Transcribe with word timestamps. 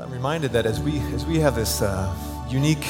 I'm 0.00 0.10
reminded 0.10 0.52
that 0.52 0.64
as 0.64 0.80
we, 0.80 0.98
as 1.14 1.26
we 1.26 1.38
have 1.40 1.54
this 1.54 1.82
uh, 1.82 2.14
unique, 2.48 2.86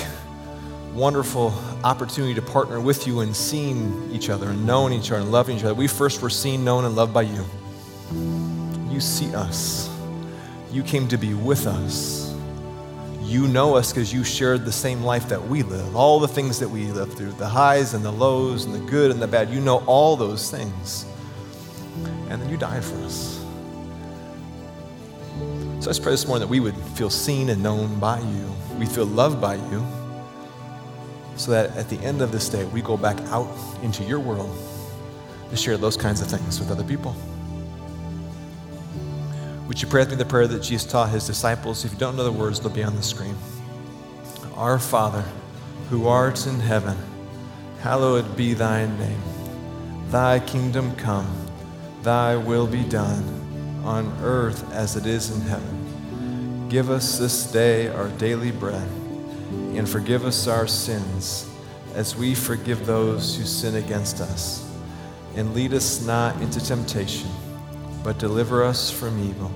wonderful 0.95 1.52
opportunity 1.83 2.34
to 2.34 2.42
partner 2.42 2.80
with 2.80 3.04
you 3.04 3.21
and 3.21 3.34
seeing 3.34 4.08
each 4.12 4.30
other 4.30 4.50
and 4.50 4.64
knowing 4.64 4.93
each 4.93 5.11
other 5.11 5.21
and 5.21 5.33
loving 5.33 5.57
each 5.57 5.65
other, 5.65 5.75
we 5.75 5.88
first 5.88 6.23
were 6.23 6.31
seen, 6.31 6.65
known, 6.65 6.85
and 6.85 6.95
loved 6.95 7.12
by 7.12 7.23
you. 7.23 7.45
You 8.91 9.01
see 9.01 9.35
us. 9.35 9.91
You 10.71 10.85
came 10.85 11.09
to 11.09 11.19
be 11.19 11.35
with 11.35 11.67
us. 11.67 12.33
You 13.22 13.49
know 13.49 13.74
us 13.74 13.92
because 13.92 14.13
you 14.13 14.22
shared 14.22 14.65
the 14.65 14.72
same 14.72 15.03
life 15.03 15.29
that 15.31 15.42
we 15.42 15.65
live, 15.65 15.97
all 15.97 16.20
the 16.20 16.29
things 16.29 16.61
that 16.61 16.69
we 16.69 16.87
live 16.92 17.12
through, 17.15 17.33
the 17.33 17.48
highs 17.48 17.92
and 17.92 18.05
the 18.05 18.12
lows 18.12 18.66
and 18.66 18.74
the 18.74 18.91
good 18.91 19.11
and 19.11 19.20
the 19.20 19.27
bad. 19.27 19.51
You 19.51 19.61
know 19.61 19.79
all 19.87 20.15
those 20.15 20.48
things. 20.48 21.06
And 22.29 22.41
then 22.41 22.48
you 22.48 22.56
died 22.56 22.84
for 22.84 22.97
us. 22.98 23.45
So 25.80 25.87
I 25.87 25.92
just 25.92 26.02
pray 26.02 26.12
this 26.12 26.27
morning 26.27 26.47
that 26.47 26.51
we 26.51 26.60
would 26.60 26.77
feel 26.95 27.09
seen 27.09 27.48
and 27.48 27.62
known 27.62 27.98
by 27.98 28.20
you. 28.20 28.52
We 28.79 28.84
feel 28.84 29.07
loved 29.07 29.41
by 29.41 29.55
you. 29.55 29.83
So 31.37 31.53
that 31.53 31.75
at 31.75 31.89
the 31.89 31.97
end 32.01 32.20
of 32.20 32.33
this 32.33 32.51
day, 32.51 32.66
we 32.66 32.83
go 32.83 32.98
back 32.98 33.19
out 33.29 33.48
into 33.83 34.05
your 34.05 34.20
world 34.20 34.55
to 35.48 35.56
share 35.56 35.79
those 35.79 35.97
kinds 35.97 36.20
of 36.20 36.29
things 36.29 36.61
with 36.61 36.70
other 36.70 36.84
people. 36.84 37.16
Would 39.69 39.80
you 39.80 39.89
pray 39.89 40.03
with 40.03 40.11
me 40.11 40.16
the 40.16 40.27
prayer 40.27 40.47
that 40.48 40.62
Jesus 40.62 40.84
taught 40.84 41.09
his 41.09 41.27
disciples? 41.27 41.83
If 41.87 41.92
you 41.92 41.98
don't 41.98 42.15
know 42.15 42.25
the 42.25 42.33
words, 42.33 42.61
they'll 42.61 42.69
be 42.69 42.84
on 42.84 42.95
the 42.95 43.03
screen. 43.03 43.34
Our 44.56 44.78
Father, 44.78 45.25
who 45.89 46.09
art 46.09 46.47
in 46.47 46.61
heaven, 46.61 46.98
hallowed 47.81 48.37
be 48.37 48.53
thy 48.53 48.84
name. 48.98 49.23
Thy 50.11 50.41
kingdom 50.41 50.95
come, 50.97 51.47
thy 52.03 52.37
will 52.37 52.67
be 52.67 52.84
done 52.84 53.40
on 53.84 54.12
earth 54.23 54.70
as 54.73 54.97
it 54.97 55.07
is 55.07 55.30
in 55.30 55.41
heaven. 55.43 56.69
Give 56.69 56.91
us 56.91 57.19
this 57.19 57.51
day 57.51 57.89
our 57.89 58.09
daily 58.11 58.51
bread, 58.51 58.89
and 59.75 59.89
forgive 59.89 60.25
us 60.25 60.47
our 60.47 60.66
sins 60.66 61.48
as 61.95 62.14
we 62.17 62.34
forgive 62.34 62.86
those 62.86 63.36
who 63.36 63.45
sin 63.45 63.77
against 63.77 64.20
us. 64.20 64.67
And 65.36 65.55
lead 65.55 65.75
us 65.75 66.05
not 66.05 66.41
into 66.41 66.64
temptation, 66.64 67.28
but 68.03 68.19
deliver 68.19 68.64
us 68.64 68.91
from 68.91 69.19
evil. 69.28 69.51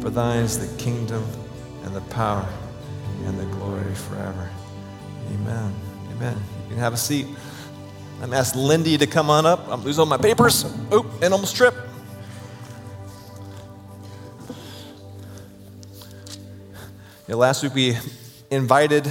For 0.00 0.10
thine 0.10 0.44
is 0.44 0.58
the 0.58 0.82
kingdom 0.82 1.24
and 1.84 1.94
the 1.94 2.00
power 2.02 2.48
and 3.24 3.38
the 3.38 3.46
glory 3.56 3.94
forever. 3.94 4.50
Amen. 5.32 5.74
Amen. 6.12 6.36
You 6.64 6.68
can 6.70 6.78
have 6.78 6.94
a 6.94 6.98
seat. 6.98 7.26
I'm 8.20 8.32
asked 8.32 8.56
Lindy 8.56 8.98
to 8.98 9.06
come 9.06 9.30
on 9.30 9.46
up. 9.46 9.66
I'm 9.68 9.82
losing 9.82 10.00
all 10.00 10.06
my 10.06 10.16
papers. 10.16 10.64
Oop, 10.92 11.06
and 11.22 11.32
almost 11.32 11.56
tripped. 11.56 11.81
You 17.32 17.36
know, 17.36 17.40
last 17.40 17.62
week 17.62 17.74
we 17.74 17.96
invited 18.50 19.10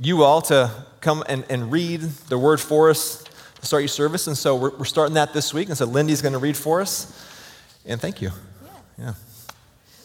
you 0.00 0.22
all 0.22 0.40
to 0.40 0.70
come 1.02 1.22
and, 1.28 1.44
and 1.50 1.70
read 1.70 2.00
the 2.00 2.38
word 2.38 2.58
for 2.58 2.88
us 2.88 3.22
to 3.60 3.66
start 3.66 3.82
your 3.82 3.88
service. 3.88 4.26
And 4.28 4.34
so 4.34 4.56
we're, 4.56 4.74
we're 4.74 4.86
starting 4.86 5.16
that 5.16 5.34
this 5.34 5.52
week. 5.52 5.68
And 5.68 5.76
so 5.76 5.84
Lindy's 5.84 6.22
going 6.22 6.32
to 6.32 6.38
read 6.38 6.56
for 6.56 6.80
us. 6.80 7.22
And 7.84 8.00
thank 8.00 8.22
you. 8.22 8.30
Yeah. 8.64 9.04
yeah. 9.04 9.14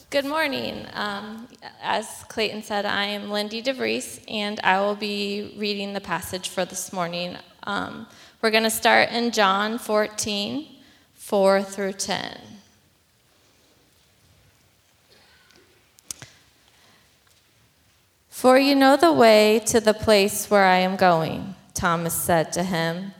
Good 0.09 0.26
morning. 0.26 0.86
Um, 0.92 1.48
as 1.81 2.08
Klayton 2.28 2.62
said, 2.62 2.86
I 2.86 3.06
am 3.06 3.30
Lindy 3.30 3.64
DeVries, 3.64 4.22
and 4.28 4.59
I 4.62 4.81
will 4.81 4.96
be 4.96 5.53
reading 5.56 5.94
the 5.94 6.02
passage 6.02 6.50
for 6.50 6.66
this 6.66 6.92
morning. 6.92 7.38
Um, 7.64 8.06
we're 8.42 8.52
going 8.52 8.64
to 8.64 8.70
start 8.70 9.12
in 9.12 9.31
John 9.31 9.78
14, 9.80 10.68
4 11.14 11.64
through 11.64 11.94
10. 11.94 12.59
For 18.40 18.58
you 18.58 18.73
know 18.73 18.95
the 18.95 19.12
way 19.12 19.59
to 19.66 19.82
the 19.82 19.94
place 19.94 20.50
where 20.50 20.64
I 20.64 20.78
am 20.78 20.95
going, 20.95 21.56
Thomas 21.73 22.14
said 22.14 22.54
to 22.54 22.64
him. 22.64 23.12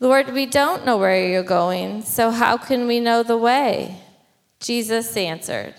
Lord, 0.00 0.32
we 0.32 0.44
don't 0.44 0.84
know 0.84 0.96
where 0.96 1.24
you're 1.24 1.44
going, 1.44 2.02
so 2.02 2.32
how 2.32 2.56
can 2.56 2.88
we 2.88 2.98
know 2.98 3.22
the 3.22 3.38
way? 3.38 4.02
Jesus 4.58 5.16
answered, 5.16 5.72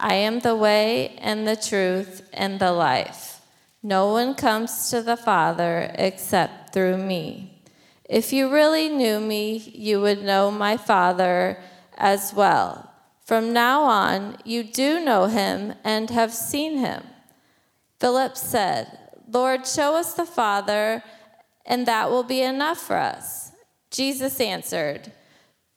I 0.00 0.14
am 0.14 0.40
the 0.40 0.56
way 0.56 1.18
and 1.18 1.46
the 1.46 1.54
truth 1.54 2.26
and 2.32 2.58
the 2.58 2.72
life. 2.72 3.42
No 3.82 4.10
one 4.10 4.36
comes 4.36 4.88
to 4.88 5.02
the 5.02 5.18
Father 5.18 5.94
except 5.98 6.72
through 6.72 6.96
me. 6.96 7.60
If 8.08 8.32
you 8.32 8.50
really 8.50 8.88
knew 8.88 9.20
me, 9.20 9.58
you 9.58 10.00
would 10.00 10.24
know 10.24 10.50
my 10.50 10.78
Father 10.78 11.62
as 11.98 12.32
well. 12.32 12.90
From 13.26 13.52
now 13.52 13.82
on, 13.82 14.38
you 14.46 14.62
do 14.62 15.04
know 15.04 15.26
him 15.26 15.74
and 15.84 16.08
have 16.08 16.32
seen 16.32 16.78
him. 16.78 17.02
Philip 18.02 18.36
said, 18.36 18.98
Lord, 19.28 19.64
show 19.64 19.94
us 19.94 20.14
the 20.14 20.26
Father, 20.26 21.04
and 21.64 21.86
that 21.86 22.10
will 22.10 22.24
be 22.24 22.42
enough 22.42 22.78
for 22.78 22.96
us. 22.96 23.52
Jesus 23.92 24.40
answered, 24.40 25.12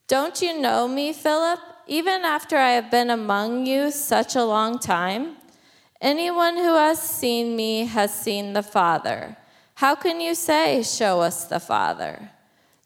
Don't 0.07 0.41
you 0.41 0.59
know 0.59 0.87
me, 0.87 1.13
Philip, 1.13 1.59
even 1.85 2.25
after 2.25 2.57
I 2.57 2.71
have 2.71 2.89
been 2.89 3.11
among 3.11 3.67
you 3.67 3.91
such 3.91 4.35
a 4.35 4.43
long 4.43 4.79
time? 4.79 5.35
Anyone 6.01 6.57
who 6.57 6.73
has 6.73 6.99
seen 6.99 7.55
me 7.55 7.85
has 7.85 8.11
seen 8.11 8.53
the 8.53 8.63
Father. 8.63 9.37
How 9.75 9.93
can 9.93 10.19
you 10.19 10.33
say, 10.33 10.81
Show 10.81 11.21
us 11.21 11.45
the 11.45 11.59
Father? 11.59 12.31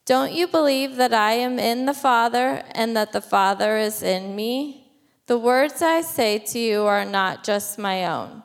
Don't 0.04 0.34
you 0.34 0.48
believe 0.48 0.98
that 0.98 1.14
I 1.14 1.32
am 1.32 1.60
in 1.60 1.86
the 1.86 1.94
Father 1.94 2.62
and 2.72 2.94
that 2.98 3.14
the 3.14 3.22
Father 3.22 3.78
is 3.78 4.04
in 4.04 4.36
me? 4.36 4.92
The 5.28 5.38
words 5.38 5.82
I 5.82 6.02
say 6.02 6.40
to 6.40 6.60
you 6.60 6.82
are 6.82 7.06
not 7.06 7.46
just 7.46 7.80
my 7.80 8.04
own. 8.04 8.44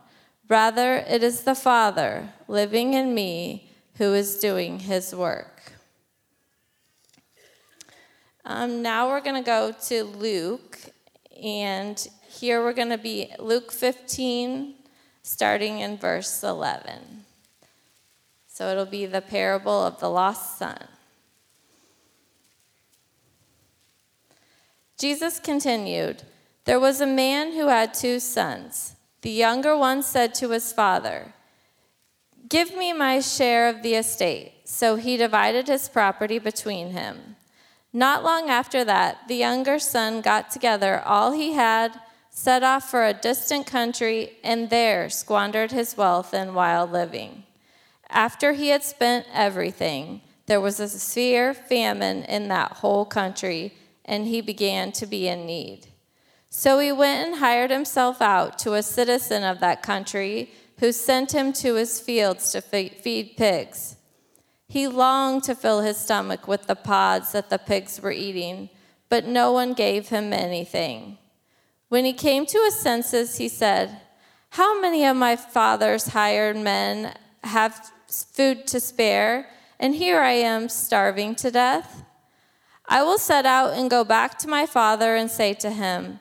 Rather, 0.48 0.96
it 0.96 1.22
is 1.22 1.42
the 1.42 1.54
Father 1.54 2.30
living 2.48 2.94
in 2.94 3.14
me 3.14 3.70
who 3.96 4.12
is 4.12 4.38
doing 4.38 4.80
his 4.80 5.14
work. 5.14 5.72
Um, 8.44 8.82
now 8.82 9.08
we're 9.08 9.22
going 9.22 9.42
to 9.42 9.46
go 9.46 9.72
to 9.86 10.04
Luke, 10.04 10.78
and 11.42 12.06
here 12.28 12.62
we're 12.62 12.74
going 12.74 12.90
to 12.90 12.98
be 12.98 13.32
Luke 13.38 13.72
15, 13.72 14.74
starting 15.22 15.78
in 15.78 15.96
verse 15.96 16.42
11. 16.42 17.24
So 18.46 18.68
it'll 18.68 18.84
be 18.84 19.06
the 19.06 19.22
parable 19.22 19.86
of 19.86 19.98
the 19.98 20.10
lost 20.10 20.58
son. 20.58 20.78
Jesus 24.98 25.40
continued 25.40 26.22
There 26.66 26.78
was 26.78 27.00
a 27.00 27.06
man 27.06 27.52
who 27.52 27.68
had 27.68 27.94
two 27.94 28.20
sons. 28.20 28.93
The 29.24 29.30
younger 29.30 29.74
one 29.74 30.02
said 30.02 30.34
to 30.34 30.50
his 30.50 30.70
father, 30.70 31.32
Give 32.46 32.76
me 32.76 32.92
my 32.92 33.20
share 33.20 33.70
of 33.70 33.82
the 33.82 33.94
estate. 33.94 34.52
So 34.66 34.96
he 34.96 35.16
divided 35.16 35.66
his 35.66 35.88
property 35.88 36.38
between 36.38 36.90
him. 36.90 37.36
Not 37.90 38.22
long 38.22 38.50
after 38.50 38.84
that, 38.84 39.26
the 39.26 39.36
younger 39.36 39.78
son 39.78 40.20
got 40.20 40.50
together 40.50 41.00
all 41.06 41.32
he 41.32 41.54
had, 41.54 41.98
set 42.28 42.62
off 42.62 42.90
for 42.90 43.06
a 43.06 43.14
distant 43.14 43.66
country, 43.66 44.32
and 44.44 44.68
there 44.68 45.08
squandered 45.08 45.72
his 45.72 45.96
wealth 45.96 46.34
in 46.34 46.52
wild 46.52 46.92
living. 46.92 47.44
After 48.10 48.52
he 48.52 48.68
had 48.68 48.84
spent 48.84 49.24
everything, 49.32 50.20
there 50.44 50.60
was 50.60 50.78
a 50.78 50.86
severe 50.86 51.54
famine 51.54 52.24
in 52.24 52.48
that 52.48 52.72
whole 52.72 53.06
country, 53.06 53.72
and 54.04 54.26
he 54.26 54.42
began 54.42 54.92
to 54.92 55.06
be 55.06 55.28
in 55.28 55.46
need. 55.46 55.86
So 56.56 56.78
he 56.78 56.92
went 56.92 57.26
and 57.26 57.38
hired 57.40 57.72
himself 57.72 58.22
out 58.22 58.60
to 58.60 58.74
a 58.74 58.82
citizen 58.84 59.42
of 59.42 59.58
that 59.58 59.82
country 59.82 60.52
who 60.78 60.92
sent 60.92 61.34
him 61.34 61.52
to 61.54 61.74
his 61.74 61.98
fields 61.98 62.52
to 62.52 62.60
feed 62.60 63.34
pigs. 63.36 63.96
He 64.68 64.86
longed 64.86 65.42
to 65.44 65.56
fill 65.56 65.80
his 65.80 65.96
stomach 65.96 66.46
with 66.46 66.68
the 66.68 66.76
pods 66.76 67.32
that 67.32 67.50
the 67.50 67.58
pigs 67.58 68.00
were 68.00 68.12
eating, 68.12 68.70
but 69.08 69.26
no 69.26 69.50
one 69.50 69.72
gave 69.72 70.10
him 70.10 70.32
anything. 70.32 71.18
When 71.88 72.04
he 72.04 72.12
came 72.12 72.46
to 72.46 72.58
his 72.58 72.78
senses, 72.78 73.38
he 73.38 73.48
said, 73.48 74.00
How 74.50 74.80
many 74.80 75.04
of 75.04 75.16
my 75.16 75.34
father's 75.34 76.06
hired 76.06 76.56
men 76.56 77.14
have 77.42 77.90
food 78.06 78.68
to 78.68 78.78
spare, 78.78 79.48
and 79.80 79.96
here 79.96 80.20
I 80.20 80.34
am 80.34 80.68
starving 80.68 81.34
to 81.34 81.50
death? 81.50 82.04
I 82.86 83.02
will 83.02 83.18
set 83.18 83.44
out 83.44 83.72
and 83.76 83.90
go 83.90 84.04
back 84.04 84.38
to 84.38 84.48
my 84.48 84.66
father 84.66 85.16
and 85.16 85.28
say 85.28 85.52
to 85.54 85.70
him, 85.70 86.20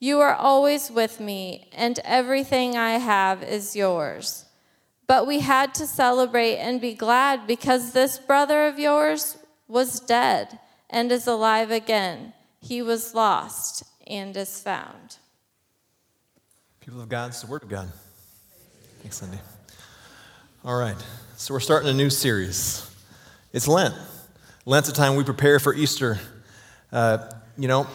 you 0.00 0.20
are 0.20 0.34
always 0.34 0.90
with 0.90 1.18
me, 1.18 1.68
and 1.72 1.98
everything 2.04 2.76
I 2.76 2.92
have 2.98 3.42
is 3.42 3.74
yours. 3.74 4.44
But 5.06 5.26
we 5.26 5.40
had 5.40 5.74
to 5.74 5.86
celebrate 5.86 6.56
and 6.56 6.80
be 6.80 6.94
glad 6.94 7.46
because 7.46 7.92
this 7.92 8.18
brother 8.18 8.66
of 8.66 8.78
yours 8.78 9.38
was 9.66 10.00
dead 10.00 10.58
and 10.90 11.10
is 11.10 11.26
alive 11.26 11.70
again. 11.70 12.34
He 12.60 12.82
was 12.82 13.14
lost 13.14 13.84
and 14.06 14.36
is 14.36 14.60
found. 14.60 15.18
People 16.80 17.00
of 17.00 17.08
God, 17.08 17.30
it's 17.30 17.40
the 17.40 17.46
Word 17.46 17.62
of 17.62 17.68
God. 17.68 17.88
Thanks, 19.00 19.16
Cindy. 19.18 19.38
All 20.64 20.78
right, 20.78 20.96
so 21.36 21.54
we're 21.54 21.60
starting 21.60 21.88
a 21.88 21.94
new 21.94 22.10
series. 22.10 22.88
It's 23.52 23.66
Lent. 23.66 23.94
Lent's 24.66 24.88
a 24.88 24.92
time 24.92 25.16
we 25.16 25.24
prepare 25.24 25.58
for 25.58 25.74
Easter. 25.74 26.18
Uh, 26.92 27.30
you 27.56 27.68
know, 27.68 27.86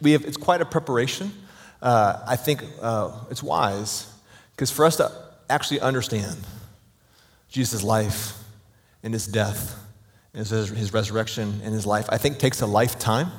we 0.00 0.12
have, 0.12 0.24
it's 0.24 0.36
quite 0.36 0.60
a 0.60 0.64
preparation. 0.64 1.32
Uh, 1.80 2.20
I 2.26 2.36
think 2.36 2.64
uh, 2.80 3.12
it's 3.30 3.42
wise 3.42 4.12
because 4.52 4.70
for 4.70 4.84
us 4.84 4.96
to 4.96 5.10
actually 5.48 5.80
understand 5.80 6.36
Jesus' 7.48 7.82
life 7.82 8.36
and 9.02 9.14
his 9.14 9.26
death 9.26 9.78
and 10.34 10.46
his, 10.46 10.68
his 10.70 10.92
resurrection 10.92 11.60
and 11.62 11.72
his 11.72 11.86
life, 11.86 12.06
I 12.08 12.18
think 12.18 12.38
takes 12.38 12.60
a 12.60 12.66
lifetime. 12.66 13.30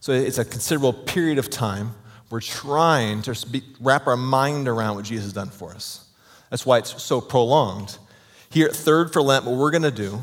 So 0.00 0.12
it's 0.12 0.38
a 0.38 0.44
considerable 0.44 0.92
period 0.92 1.38
of 1.38 1.50
time. 1.50 1.94
We're 2.30 2.40
trying 2.40 3.22
to 3.22 3.46
be, 3.48 3.62
wrap 3.80 4.06
our 4.06 4.16
mind 4.16 4.68
around 4.68 4.96
what 4.96 5.04
Jesus 5.04 5.26
has 5.26 5.32
done 5.32 5.50
for 5.50 5.72
us. 5.72 6.06
That's 6.50 6.64
why 6.64 6.78
it's 6.78 7.02
so 7.02 7.20
prolonged. 7.20 7.98
Here 8.50 8.66
at 8.66 8.74
Third 8.74 9.12
for 9.12 9.22
Lent, 9.22 9.44
what 9.44 9.56
we're 9.56 9.70
going 9.70 9.82
to 9.82 9.90
do 9.90 10.20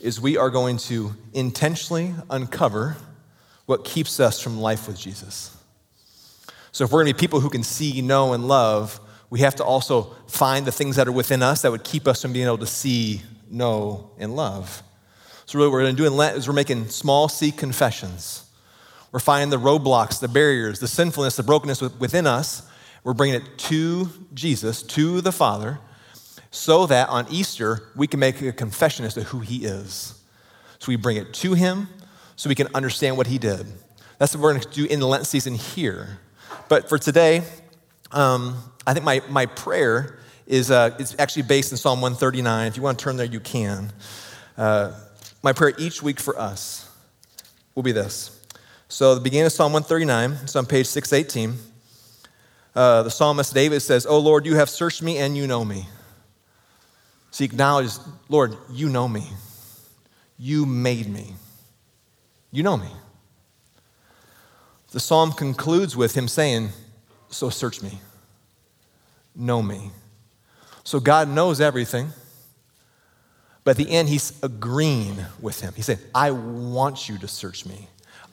is 0.00 0.20
we 0.20 0.36
are 0.36 0.50
going 0.50 0.78
to 0.78 1.14
intentionally 1.34 2.14
uncover 2.30 2.96
what 3.68 3.84
keeps 3.84 4.18
us 4.18 4.40
from 4.40 4.58
life 4.58 4.88
with 4.88 4.98
Jesus. 4.98 5.54
So 6.72 6.84
if 6.84 6.90
we're 6.90 7.02
going 7.02 7.12
to 7.12 7.14
be 7.14 7.20
people 7.20 7.40
who 7.40 7.50
can 7.50 7.62
see, 7.62 8.00
know, 8.00 8.32
and 8.32 8.48
love, 8.48 8.98
we 9.28 9.40
have 9.40 9.56
to 9.56 9.64
also 9.64 10.16
find 10.26 10.64
the 10.64 10.72
things 10.72 10.96
that 10.96 11.06
are 11.06 11.12
within 11.12 11.42
us 11.42 11.60
that 11.60 11.70
would 11.70 11.84
keep 11.84 12.08
us 12.08 12.22
from 12.22 12.32
being 12.32 12.46
able 12.46 12.56
to 12.56 12.66
see, 12.66 13.20
know, 13.50 14.10
and 14.18 14.34
love. 14.34 14.82
So 15.44 15.58
really, 15.58 15.68
what 15.68 15.74
we're 15.74 15.82
going 15.82 15.96
to 15.96 16.02
do 16.02 16.06
in 16.06 16.16
Lent 16.16 16.38
is 16.38 16.48
we're 16.48 16.54
making 16.54 16.88
small 16.88 17.28
C 17.28 17.52
confessions. 17.52 18.50
We're 19.12 19.20
finding 19.20 19.50
the 19.50 19.58
roadblocks, 19.58 20.18
the 20.18 20.28
barriers, 20.28 20.80
the 20.80 20.88
sinfulness, 20.88 21.36
the 21.36 21.42
brokenness 21.42 21.82
within 21.82 22.26
us. 22.26 22.66
We're 23.04 23.12
bringing 23.12 23.42
it 23.42 23.58
to 23.58 24.08
Jesus, 24.32 24.82
to 24.84 25.20
the 25.20 25.30
Father, 25.30 25.78
so 26.50 26.86
that 26.86 27.10
on 27.10 27.26
Easter 27.30 27.90
we 27.94 28.06
can 28.06 28.18
make 28.18 28.40
a 28.40 28.50
confession 28.50 29.04
as 29.04 29.12
to 29.12 29.24
who 29.24 29.40
He 29.40 29.66
is. 29.66 30.18
So 30.78 30.88
we 30.88 30.96
bring 30.96 31.18
it 31.18 31.34
to 31.34 31.52
Him 31.52 31.88
so 32.38 32.48
we 32.48 32.54
can 32.54 32.68
understand 32.72 33.16
what 33.16 33.26
He 33.26 33.36
did. 33.36 33.66
That's 34.18 34.32
what 34.34 34.42
we're 34.42 34.52
going 34.52 34.62
to 34.62 34.70
do 34.70 34.84
in 34.84 35.00
the 35.00 35.08
Lent 35.08 35.26
season 35.26 35.54
here. 35.54 36.20
But 36.68 36.88
for 36.88 36.96
today, 36.96 37.42
um, 38.12 38.56
I 38.86 38.94
think 38.94 39.04
my, 39.04 39.20
my 39.28 39.46
prayer 39.46 40.20
is 40.46 40.70
uh, 40.70 40.94
it's 41.00 41.16
actually 41.18 41.42
based 41.42 41.72
in 41.72 41.78
Psalm 41.78 42.00
139. 42.00 42.68
If 42.68 42.76
you 42.76 42.82
want 42.82 42.96
to 42.96 43.02
turn 43.02 43.16
there, 43.16 43.26
you 43.26 43.40
can. 43.40 43.92
Uh, 44.56 44.92
my 45.42 45.52
prayer 45.52 45.74
each 45.78 46.00
week 46.00 46.20
for 46.20 46.38
us 46.38 46.88
will 47.74 47.82
be 47.82 47.92
this. 47.92 48.40
So, 48.86 49.16
the 49.16 49.20
beginning 49.20 49.46
of 49.46 49.52
Psalm 49.52 49.72
139, 49.72 50.38
it's 50.44 50.54
on 50.54 50.64
page 50.64 50.86
618. 50.86 51.58
Uh, 52.72 53.02
the 53.02 53.10
psalmist 53.10 53.52
David 53.52 53.80
says, 53.80 54.06
Oh 54.06 54.20
Lord, 54.20 54.46
you 54.46 54.54
have 54.54 54.70
searched 54.70 55.02
me 55.02 55.18
and 55.18 55.36
you 55.36 55.48
know 55.48 55.64
me. 55.64 55.88
So 57.32 57.38
he 57.38 57.46
acknowledges, 57.46 57.98
Lord, 58.28 58.56
you 58.70 58.88
know 58.88 59.08
me. 59.08 59.26
You 60.38 60.66
made 60.66 61.08
me. 61.08 61.34
You 62.50 62.62
know 62.62 62.76
me. 62.76 62.88
The 64.90 65.00
psalm 65.00 65.32
concludes 65.32 65.96
with 65.96 66.14
him 66.14 66.28
saying, 66.28 66.70
So 67.28 67.50
search 67.50 67.82
me, 67.82 68.00
know 69.34 69.62
me. 69.62 69.90
So 70.84 70.98
God 70.98 71.28
knows 71.28 71.60
everything. 71.60 72.08
But 73.64 73.72
at 73.72 73.76
the 73.76 73.90
end, 73.90 74.08
he's 74.08 74.32
agreeing 74.42 75.18
with 75.42 75.60
him. 75.60 75.74
He 75.76 75.82
said, 75.82 75.98
I 76.14 76.30
want 76.30 77.06
you 77.06 77.18
to 77.18 77.28
search 77.28 77.66
me. 77.66 77.88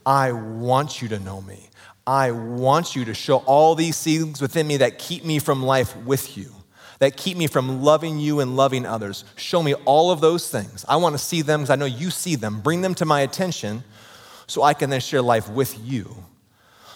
I 0.05 0.31
want 0.31 1.01
you 1.01 1.09
to 1.09 1.19
know 1.19 1.41
me. 1.41 1.69
I 2.07 2.31
want 2.31 2.95
you 2.95 3.03
to 3.05 3.13
show 3.13 3.37
all 3.39 3.75
these 3.75 4.01
things 4.01 4.39
within 4.39 4.67
me 4.67 4.77
that 4.77 4.97
keep 4.97 5.25
me 5.25 5.39
from 5.39 5.63
life 5.63 5.97
with 6.05 6.37
you, 6.37 6.51
that 6.99 7.17
keep 7.17 7.35
me 7.35 7.47
from 7.47 7.81
loving 7.81 8.17
you 8.17 8.39
and 8.39 8.55
loving 8.55 8.85
others. 8.85 9.25
Show 9.35 9.61
me 9.61 9.73
all 9.83 10.11
of 10.11 10.21
those 10.21 10.49
things. 10.49 10.85
I 10.87 10.95
want 10.95 11.15
to 11.15 11.19
see 11.19 11.41
them 11.41 11.61
because 11.61 11.71
I 11.71 11.75
know 11.75 11.85
you 11.85 12.11
see 12.11 12.35
them. 12.35 12.61
Bring 12.61 12.79
them 12.79 12.95
to 12.95 13.05
my 13.05 13.19
attention 13.19 13.83
so 14.47 14.63
I 14.63 14.73
can 14.73 14.89
then 14.89 15.01
share 15.01 15.21
life 15.21 15.49
with 15.49 15.77
you. 15.83 16.15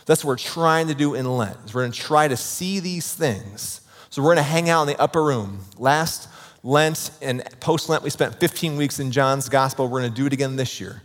That's 0.05 0.23
what 0.23 0.29
we're 0.29 0.37
trying 0.37 0.87
to 0.87 0.95
do 0.95 1.13
in 1.13 1.25
Lent. 1.25 1.57
We're 1.73 1.81
going 1.81 1.91
to 1.91 1.99
try 1.99 2.27
to 2.27 2.37
see 2.37 2.79
these 2.79 3.13
things. 3.13 3.81
So 4.09 4.21
we're 4.21 4.33
going 4.33 4.37
to 4.37 4.51
hang 4.51 4.69
out 4.69 4.81
in 4.81 4.87
the 4.87 4.99
upper 4.99 5.23
room. 5.23 5.59
Last 5.77 6.27
Lent 6.63 7.11
and 7.21 7.43
post 7.59 7.89
Lent, 7.89 8.03
we 8.03 8.09
spent 8.09 8.39
15 8.39 8.75
weeks 8.75 8.99
in 8.99 9.11
John's 9.11 9.49
Gospel. 9.49 9.87
We're 9.87 9.99
going 9.99 10.11
to 10.11 10.15
do 10.15 10.25
it 10.25 10.33
again 10.33 10.55
this 10.55 10.79
year. 10.81 11.03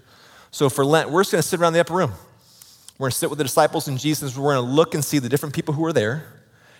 So 0.50 0.70
for 0.70 0.84
Lent, 0.84 1.10
we're 1.10 1.20
just 1.20 1.32
going 1.32 1.42
to 1.42 1.48
sit 1.48 1.60
around 1.60 1.74
the 1.74 1.80
upper 1.80 1.94
room. 1.94 2.12
We're 2.98 3.04
going 3.04 3.10
to 3.10 3.16
sit 3.18 3.28
with 3.28 3.38
the 3.38 3.44
disciples 3.44 3.88
and 3.88 3.98
Jesus. 3.98 4.36
We're 4.36 4.54
going 4.54 4.66
to 4.66 4.72
look 4.72 4.94
and 4.94 5.04
see 5.04 5.18
the 5.18 5.28
different 5.28 5.54
people 5.54 5.74
who 5.74 5.84
are 5.84 5.92
there. 5.92 6.24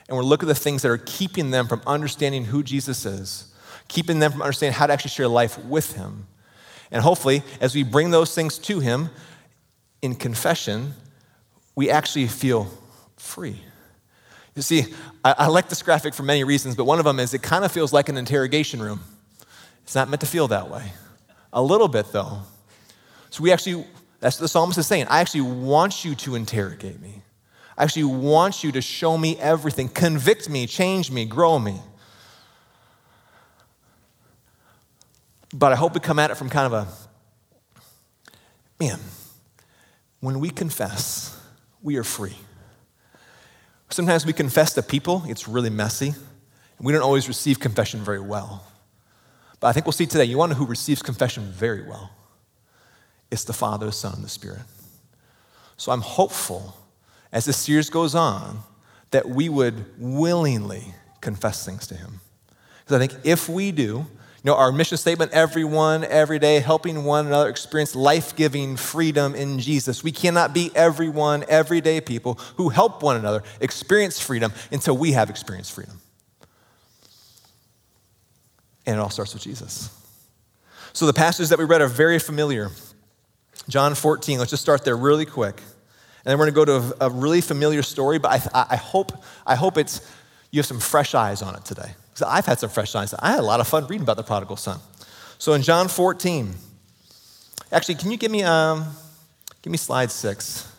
And 0.09 0.17
we're 0.17 0.23
look 0.23 0.43
at 0.43 0.47
the 0.47 0.55
things 0.55 0.83
that 0.83 0.89
are 0.89 0.99
keeping 0.99 1.51
them 1.51 1.67
from 1.67 1.83
understanding 1.87 2.45
who 2.45 2.63
Jesus 2.63 3.05
is, 3.05 3.53
keeping 3.89 4.19
them 4.19 4.33
from 4.33 4.43
understanding 4.43 4.79
how 4.79 4.87
to 4.87 4.93
actually 4.93 5.11
share 5.11 5.29
life 5.29 5.63
with 5.65 5.95
Him. 5.95 6.27
And 6.91 7.03
hopefully, 7.03 7.43
as 7.61 7.75
we 7.75 7.83
bring 7.83 8.11
those 8.11 8.35
things 8.35 8.59
to 8.59 8.81
Him 8.81 9.11
in 10.05 10.15
confession, 10.15 10.93
we 11.75 11.89
actually 11.89 12.27
feel 12.27 12.69
free. 13.17 13.59
You 14.55 14.61
see, 14.61 14.85
I, 15.25 15.35
I, 15.39 15.47
like 15.47 15.71
this 15.71 15.81
graphic 15.81 16.13
for 16.13 16.23
many 16.23 16.45
reasons, 16.45 16.77
but 16.77 16.85
one 16.85 16.99
of 16.99 17.07
them 17.07 17.19
is 17.19 17.33
it 17.33 17.43
kind 17.43 17.65
of 17.65 17.73
feels 17.73 17.91
like 17.91 18.11
an 18.11 18.19
interrogation 18.19 18.83
room. 18.83 19.01
It's 19.83 19.95
not 19.95 20.11
meant 20.11 20.21
to 20.21 20.27
feel 20.27 20.47
that 20.49 20.71
way. 20.71 20.93
A 21.55 21.63
little 21.63 21.89
bit, 21.89 22.13
though. 22.13 22.41
So 23.31 23.43
we 23.43 23.51
actually, 23.51 23.87
that's 24.21 24.37
what 24.37 24.43
the 24.43 24.49
psalmist 24.49 24.79
is 24.79 24.87
saying. 24.87 25.07
I 25.09 25.21
actually 25.21 25.41
want 25.41 26.05
you 26.05 26.15
to 26.17 26.35
interrogate 26.35 27.01
me. 27.01 27.23
I 27.79 27.85
actually 27.85 28.05
want 28.05 28.63
you 28.63 28.73
to 28.73 28.83
show 28.83 29.17
me 29.17 29.39
everything, 29.39 29.89
convict 29.89 30.51
me, 30.51 30.67
change 30.67 31.11
me, 31.11 31.25
grow 31.25 31.59
me. 31.59 31.81
But 35.55 35.73
I 35.73 35.77
hope 35.77 35.95
we 35.95 36.01
come 36.01 36.19
at 36.19 36.31
it 36.31 36.37
from 36.37 36.51
kind 36.51 36.73
of 36.73 36.73
a, 36.75 36.89
man, 38.79 39.01
when 40.25 40.41
we 40.41 40.49
confess, 40.49 41.39
we 41.83 41.97
are 41.99 42.05
free. 42.05 42.37
Sometimes 43.91 44.25
we 44.25 44.33
confess 44.33 44.73
to 44.73 44.83
people, 44.83 45.23
it's 45.27 45.47
really 45.47 45.69
messy, 45.69 46.09
and 46.09 46.87
we 46.87 46.95
don't 46.95 47.03
always 47.03 47.29
receive 47.29 47.61
confession 47.61 48.01
very 48.01 48.21
well. 48.21 48.67
But 49.61 49.69
I 49.69 49.73
think 49.73 49.85
we'll 49.85 49.93
see 49.93 50.07
today, 50.07 50.25
you 50.25 50.39
want 50.39 50.51
to 50.53 50.57
who 50.57 50.65
receives 50.65 51.03
confession 51.03 51.45
very 51.53 51.87
well? 51.87 52.11
It's 53.31 53.45
the 53.45 53.53
Father, 53.53 53.87
the 53.87 53.93
Son, 53.93 54.15
and 54.15 54.25
the 54.25 54.31
Spirit. 54.31 54.63
So 55.77 55.93
I'm 55.93 56.01
hopeful 56.01 56.75
as 57.31 57.45
this 57.45 57.59
series 57.59 57.91
goes 57.91 58.15
on 58.15 58.61
that 59.11 59.29
we 59.29 59.51
would 59.51 59.85
willingly 59.99 60.95
confess 61.21 61.67
things 61.67 61.87
to 61.89 61.95
Him. 61.95 62.21
Because 62.81 62.97
I 62.97 63.07
think 63.07 63.27
if 63.27 63.47
we 63.47 63.73
do, 63.73 64.07
you 64.45 64.51
know, 64.51 64.57
our 64.57 64.71
mission 64.71 64.99
statement, 64.99 65.33
everyone, 65.33 66.05
every 66.05 66.39
day, 66.39 66.61
helping 66.61 67.05
one 67.05 67.27
another 67.27 67.49
experience 67.49 67.97
life 67.97 68.37
giving 68.37 68.77
freedom 68.77 69.35
in 69.35 69.59
Jesus. 69.59 70.05
We 70.05 70.13
cannot 70.13 70.53
be 70.53 70.71
everyone, 70.75 71.47
everyday 71.49 72.03
people 72.03 72.35
who 72.57 72.69
help 72.69 73.03
one 73.03 73.17
another 73.17 73.43
experience 73.63 74.21
freedom 74.21 74.53
until 74.71 74.99
we 74.99 75.13
have 75.13 75.31
experienced 75.31 75.73
freedom. 75.73 75.99
And 78.85 78.97
it 78.97 78.99
all 78.99 79.09
starts 79.09 79.33
with 79.33 79.43
Jesus. 79.43 79.89
So 80.93 81.07
the 81.07 81.15
passages 81.15 81.49
that 81.49 81.59
we 81.59 81.65
read 81.65 81.81
are 81.81 81.89
very 81.89 82.19
familiar. 82.19 82.71
John 83.71 83.95
14, 83.95 84.39
let's 84.39 84.51
just 84.51 84.63
start 84.63 84.85
there 84.85 84.97
really 84.97 85.25
quick. 85.25 85.57
And 85.57 86.31
then 86.31 86.39
we're 86.39 86.51
going 86.51 86.67
to 86.67 86.73
go 86.75 86.81
to 86.91 86.97
a, 87.01 87.09
a 87.09 87.11
really 87.11 87.41
familiar 87.41 87.83
story, 87.83 88.19
but 88.19 88.51
I, 88.53 88.67
I, 88.73 88.77
hope, 88.77 89.13
I 89.47 89.55
hope 89.55 89.79
it's, 89.79 90.07
you 90.51 90.59
have 90.59 90.67
some 90.67 90.81
fresh 90.81 91.15
eyes 91.15 91.41
on 91.41 91.57
it 91.57 91.65
today. 91.65 91.95
Because 92.15 92.29
I've 92.29 92.47
had 92.47 92.61
some 92.61 92.71
fresh 92.71 92.95
eyes. 92.95 93.13
I 93.19 93.33
had 93.33 93.41
a 93.41 93.43
lot 93.43 93.59
of 93.59 93.67
fun 93.67 93.89
reading 93.89 94.05
about 94.05 94.17
the 94.17 94.23
prodigal 94.23 94.57
son. 94.57 94.79
So 95.39 95.53
in 95.55 95.63
John 95.63 95.89
14, 95.89 96.55
actually, 97.73 97.97
can 97.97 98.13
you 98.13 98.17
give 98.17 98.31
me, 98.31 98.45
um, 98.45 98.87
give 99.63 99.73
me 99.73 99.77
slide 99.77 100.13
six? 100.13 100.71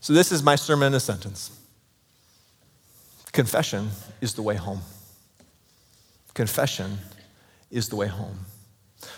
So 0.00 0.12
this 0.12 0.30
is 0.30 0.40
my 0.40 0.54
sermon 0.54 0.88
in 0.88 0.94
a 0.94 1.00
sentence. 1.00 1.50
Confession 3.32 3.90
is 4.20 4.34
the 4.34 4.42
way 4.42 4.54
home. 4.54 4.82
Confession 6.34 6.98
is 7.70 7.88
the 7.88 7.96
way 7.96 8.06
home. 8.06 8.38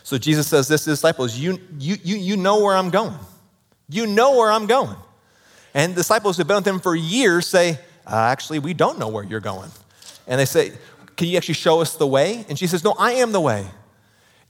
So 0.02 0.16
Jesus 0.16 0.46
says 0.46 0.66
this 0.66 0.84
to 0.84 0.90
disciples, 0.90 1.36
you, 1.36 1.60
you, 1.78 1.96
you, 2.02 2.16
you 2.16 2.36
know 2.38 2.62
where 2.62 2.74
I'm 2.74 2.88
going. 2.88 3.18
You 3.90 4.06
know 4.06 4.36
where 4.36 4.50
I'm 4.50 4.66
going. 4.66 4.96
And 5.74 5.94
disciples 5.94 6.38
who've 6.38 6.46
been 6.46 6.56
with 6.56 6.66
him 6.66 6.80
for 6.80 6.94
years 6.94 7.46
say, 7.46 7.78
uh, 8.06 8.16
actually, 8.16 8.60
we 8.60 8.72
don't 8.72 8.98
know 8.98 9.08
where 9.08 9.24
you're 9.24 9.40
going. 9.40 9.70
And 10.26 10.40
they 10.40 10.44
say, 10.44 10.72
can 11.16 11.28
you 11.28 11.36
actually 11.36 11.54
show 11.54 11.80
us 11.80 11.96
the 11.96 12.06
way? 12.06 12.44
And 12.48 12.58
she 12.58 12.66
says, 12.66 12.82
no, 12.82 12.94
I 12.98 13.12
am 13.12 13.32
the 13.32 13.40
way. 13.40 13.66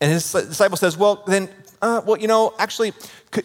And 0.01 0.11
his 0.11 0.31
disciple 0.33 0.77
says, 0.77 0.97
well, 0.97 1.23
then, 1.27 1.49
uh, 1.83 2.03
well, 2.05 2.19
you 2.19 2.29
know, 2.29 2.55
actually, 2.59 2.93
could, 3.31 3.45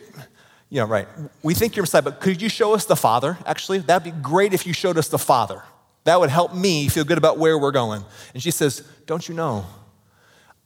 you 0.69 0.79
know, 0.79 0.85
right. 0.85 1.07
We 1.43 1.53
think 1.53 1.75
you're 1.75 1.83
Messiah, 1.83 2.01
but 2.01 2.19
could 2.19 2.41
you 2.41 2.49
show 2.49 2.73
us 2.73 2.85
the 2.85 2.95
Father, 2.95 3.37
actually? 3.45 3.79
That'd 3.79 4.13
be 4.13 4.19
great 4.21 4.53
if 4.53 4.65
you 4.67 4.73
showed 4.73 4.97
us 4.97 5.07
the 5.07 5.19
Father. 5.19 5.63
That 6.03 6.19
would 6.19 6.29
help 6.29 6.53
me 6.53 6.87
feel 6.87 7.03
good 7.03 7.17
about 7.17 7.37
where 7.37 7.57
we're 7.57 7.71
going. 7.71 8.03
And 8.33 8.41
she 8.41 8.51
says, 8.51 8.87
don't 9.05 9.27
you 9.27 9.35
know? 9.35 9.65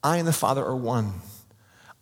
I 0.04 0.18
and 0.18 0.28
the 0.28 0.34
Father 0.34 0.64
are 0.64 0.76
one. 0.76 1.22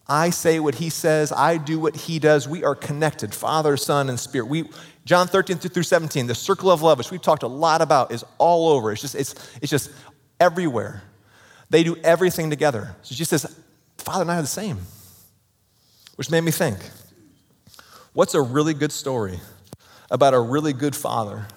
I 0.07 0.31
say 0.31 0.59
what 0.59 0.75
he 0.75 0.89
says, 0.89 1.31
I 1.31 1.57
do 1.57 1.79
what 1.79 1.95
he 1.95 2.19
does. 2.19 2.47
We 2.47 2.63
are 2.63 2.75
connected, 2.75 3.33
Father, 3.33 3.77
Son, 3.77 4.09
and 4.09 4.19
Spirit. 4.19 4.47
We, 4.47 4.69
John 5.05 5.27
13 5.27 5.57
through 5.57 5.83
17, 5.83 6.27
the 6.27 6.35
circle 6.35 6.69
of 6.69 6.81
love, 6.81 6.97
which 6.97 7.09
we've 7.09 7.21
talked 7.21 7.43
a 7.43 7.47
lot 7.47 7.81
about, 7.81 8.11
is 8.11 8.23
all 8.37 8.69
over. 8.69 8.91
It's 8.91 9.01
just, 9.01 9.15
it's, 9.15 9.33
it's 9.61 9.69
just 9.71 9.91
everywhere. 10.39 11.01
They 11.69 11.83
do 11.83 11.95
everything 12.03 12.49
together. 12.49 12.95
So 13.01 13.15
she 13.15 13.25
says, 13.25 13.57
Father 13.97 14.21
and 14.21 14.31
I 14.31 14.37
are 14.37 14.41
the 14.41 14.47
same. 14.47 14.77
Which 16.17 16.29
made 16.29 16.41
me 16.41 16.51
think, 16.51 16.77
what's 18.13 18.35
a 18.35 18.41
really 18.41 18.73
good 18.73 18.91
story 18.91 19.39
about 20.11 20.33
a 20.33 20.39
really 20.39 20.73
good 20.73 20.95
father 20.95 21.47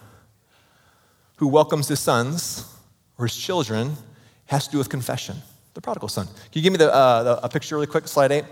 who 1.36 1.48
welcomes 1.48 1.88
his 1.88 2.00
sons 2.00 2.64
or 3.18 3.26
his 3.26 3.36
children 3.36 3.96
has 4.46 4.66
to 4.66 4.72
do 4.72 4.78
with 4.78 4.88
confession? 4.88 5.36
The 5.74 5.80
prodigal 5.80 6.08
son. 6.08 6.26
Can 6.26 6.34
you 6.52 6.62
give 6.62 6.72
me 6.72 6.78
the, 6.78 6.94
uh, 6.94 7.22
the, 7.24 7.44
a 7.44 7.48
picture 7.48 7.74
really 7.74 7.88
quick, 7.88 8.06
slide 8.06 8.30
eight? 8.30 8.44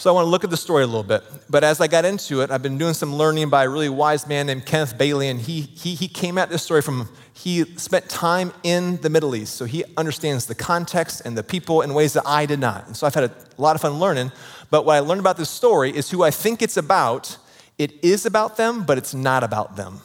So 0.00 0.08
I 0.08 0.14
want 0.14 0.24
to 0.24 0.30
look 0.30 0.44
at 0.44 0.50
the 0.50 0.56
story 0.56 0.82
a 0.82 0.86
little 0.86 1.02
bit. 1.02 1.22
But 1.50 1.62
as 1.62 1.78
I 1.78 1.86
got 1.86 2.06
into 2.06 2.40
it, 2.40 2.50
I've 2.50 2.62
been 2.62 2.78
doing 2.78 2.94
some 2.94 3.14
learning 3.14 3.50
by 3.50 3.64
a 3.64 3.68
really 3.68 3.90
wise 3.90 4.26
man 4.26 4.46
named 4.46 4.64
Kenneth 4.64 4.96
Bailey, 4.96 5.28
and 5.28 5.38
he, 5.38 5.60
he, 5.60 5.94
he 5.94 6.08
came 6.08 6.38
at 6.38 6.48
this 6.48 6.62
story 6.62 6.80
from, 6.80 7.10
he 7.34 7.66
spent 7.76 8.08
time 8.08 8.54
in 8.62 8.96
the 9.02 9.10
Middle 9.10 9.36
East, 9.36 9.56
so 9.56 9.66
he 9.66 9.84
understands 9.98 10.46
the 10.46 10.54
context 10.54 11.20
and 11.26 11.36
the 11.36 11.42
people 11.42 11.82
in 11.82 11.92
ways 11.92 12.14
that 12.14 12.22
I 12.24 12.46
did 12.46 12.60
not. 12.60 12.86
And 12.86 12.96
so 12.96 13.06
I've 13.06 13.14
had 13.14 13.24
a 13.24 13.34
lot 13.58 13.76
of 13.76 13.82
fun 13.82 14.00
learning. 14.00 14.32
But 14.70 14.86
what 14.86 14.96
I 14.96 15.00
learned 15.00 15.20
about 15.20 15.36
this 15.36 15.50
story 15.50 15.94
is 15.94 16.10
who 16.10 16.22
I 16.22 16.30
think 16.30 16.62
it's 16.62 16.78
about. 16.78 17.36
It 17.76 18.02
is 18.02 18.24
about 18.24 18.56
them, 18.56 18.84
but 18.84 18.96
it's 18.96 19.12
not 19.12 19.44
about 19.44 19.76
them. 19.76 20.00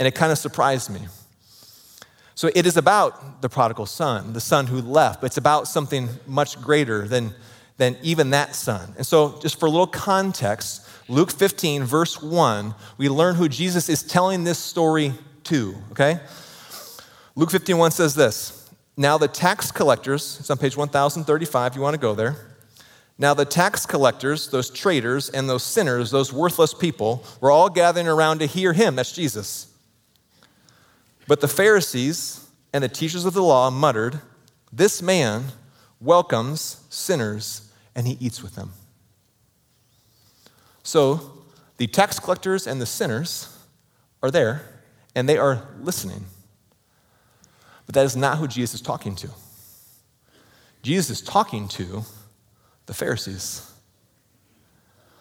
And 0.00 0.08
it 0.08 0.16
kind 0.16 0.32
of 0.32 0.38
surprised 0.38 0.90
me. 0.90 1.02
So 2.34 2.50
it 2.52 2.66
is 2.66 2.76
about 2.76 3.42
the 3.42 3.48
prodigal 3.48 3.86
son, 3.86 4.32
the 4.32 4.40
son 4.40 4.66
who 4.66 4.80
left, 4.82 5.20
but 5.20 5.26
it's 5.26 5.36
about 5.36 5.68
something 5.68 6.08
much 6.26 6.60
greater 6.60 7.06
than, 7.06 7.32
than 7.76 7.96
even 8.02 8.30
that 8.30 8.54
son. 8.54 8.94
And 8.96 9.06
so, 9.06 9.38
just 9.40 9.58
for 9.58 9.66
a 9.66 9.70
little 9.70 9.86
context, 9.86 10.86
Luke 11.08 11.30
15, 11.30 11.84
verse 11.84 12.22
1, 12.22 12.74
we 12.96 13.08
learn 13.08 13.34
who 13.34 13.48
Jesus 13.48 13.88
is 13.88 14.02
telling 14.02 14.44
this 14.44 14.58
story 14.58 15.12
to, 15.44 15.74
okay? 15.90 16.20
Luke 17.34 17.50
15, 17.50 17.76
1 17.76 17.90
says 17.90 18.14
this 18.14 18.70
Now 18.96 19.18
the 19.18 19.28
tax 19.28 19.72
collectors, 19.72 20.38
it's 20.40 20.50
on 20.50 20.58
page 20.58 20.76
1035, 20.76 21.74
you 21.74 21.82
want 21.82 21.94
to 21.94 22.00
go 22.00 22.14
there. 22.14 22.36
Now 23.18 23.34
the 23.34 23.44
tax 23.44 23.86
collectors, 23.86 24.48
those 24.48 24.70
traitors, 24.70 25.28
and 25.28 25.48
those 25.48 25.62
sinners, 25.62 26.10
those 26.10 26.32
worthless 26.32 26.74
people, 26.74 27.24
were 27.40 27.50
all 27.50 27.68
gathering 27.68 28.08
around 28.08 28.38
to 28.38 28.46
hear 28.46 28.72
him, 28.72 28.96
that's 28.96 29.12
Jesus. 29.12 29.72
But 31.26 31.40
the 31.40 31.48
Pharisees 31.48 32.46
and 32.72 32.82
the 32.82 32.88
teachers 32.88 33.24
of 33.24 33.34
the 33.34 33.42
law 33.42 33.70
muttered, 33.70 34.20
This 34.72 35.02
man 35.02 35.44
welcomes 36.00 36.84
sinners 36.88 37.63
and 37.94 38.06
he 38.06 38.16
eats 38.20 38.42
with 38.42 38.54
them. 38.54 38.72
So 40.82 41.44
the 41.76 41.86
tax 41.86 42.18
collectors 42.18 42.66
and 42.66 42.80
the 42.80 42.86
sinners 42.86 43.56
are 44.22 44.30
there 44.30 44.62
and 45.14 45.28
they 45.28 45.38
are 45.38 45.68
listening. 45.80 46.24
But 47.86 47.94
that 47.94 48.04
is 48.04 48.16
not 48.16 48.38
who 48.38 48.48
Jesus 48.48 48.74
is 48.74 48.80
talking 48.80 49.14
to. 49.16 49.30
Jesus 50.82 51.20
is 51.20 51.26
talking 51.26 51.68
to 51.68 52.04
the 52.86 52.94
Pharisees. 52.94 53.70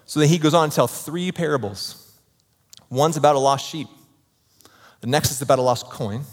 So 0.05 0.19
then 0.19 0.29
he 0.29 0.37
goes 0.37 0.53
on 0.53 0.69
to 0.69 0.75
tell 0.75 0.87
three 0.87 1.31
parables. 1.31 2.17
One's 2.89 3.17
about 3.17 3.35
a 3.35 3.39
lost 3.39 3.69
sheep. 3.69 3.87
The 5.01 5.07
next 5.07 5.31
is 5.31 5.41
about 5.41 5.59
a 5.59 5.61
lost 5.61 5.87
coin. 5.87 6.23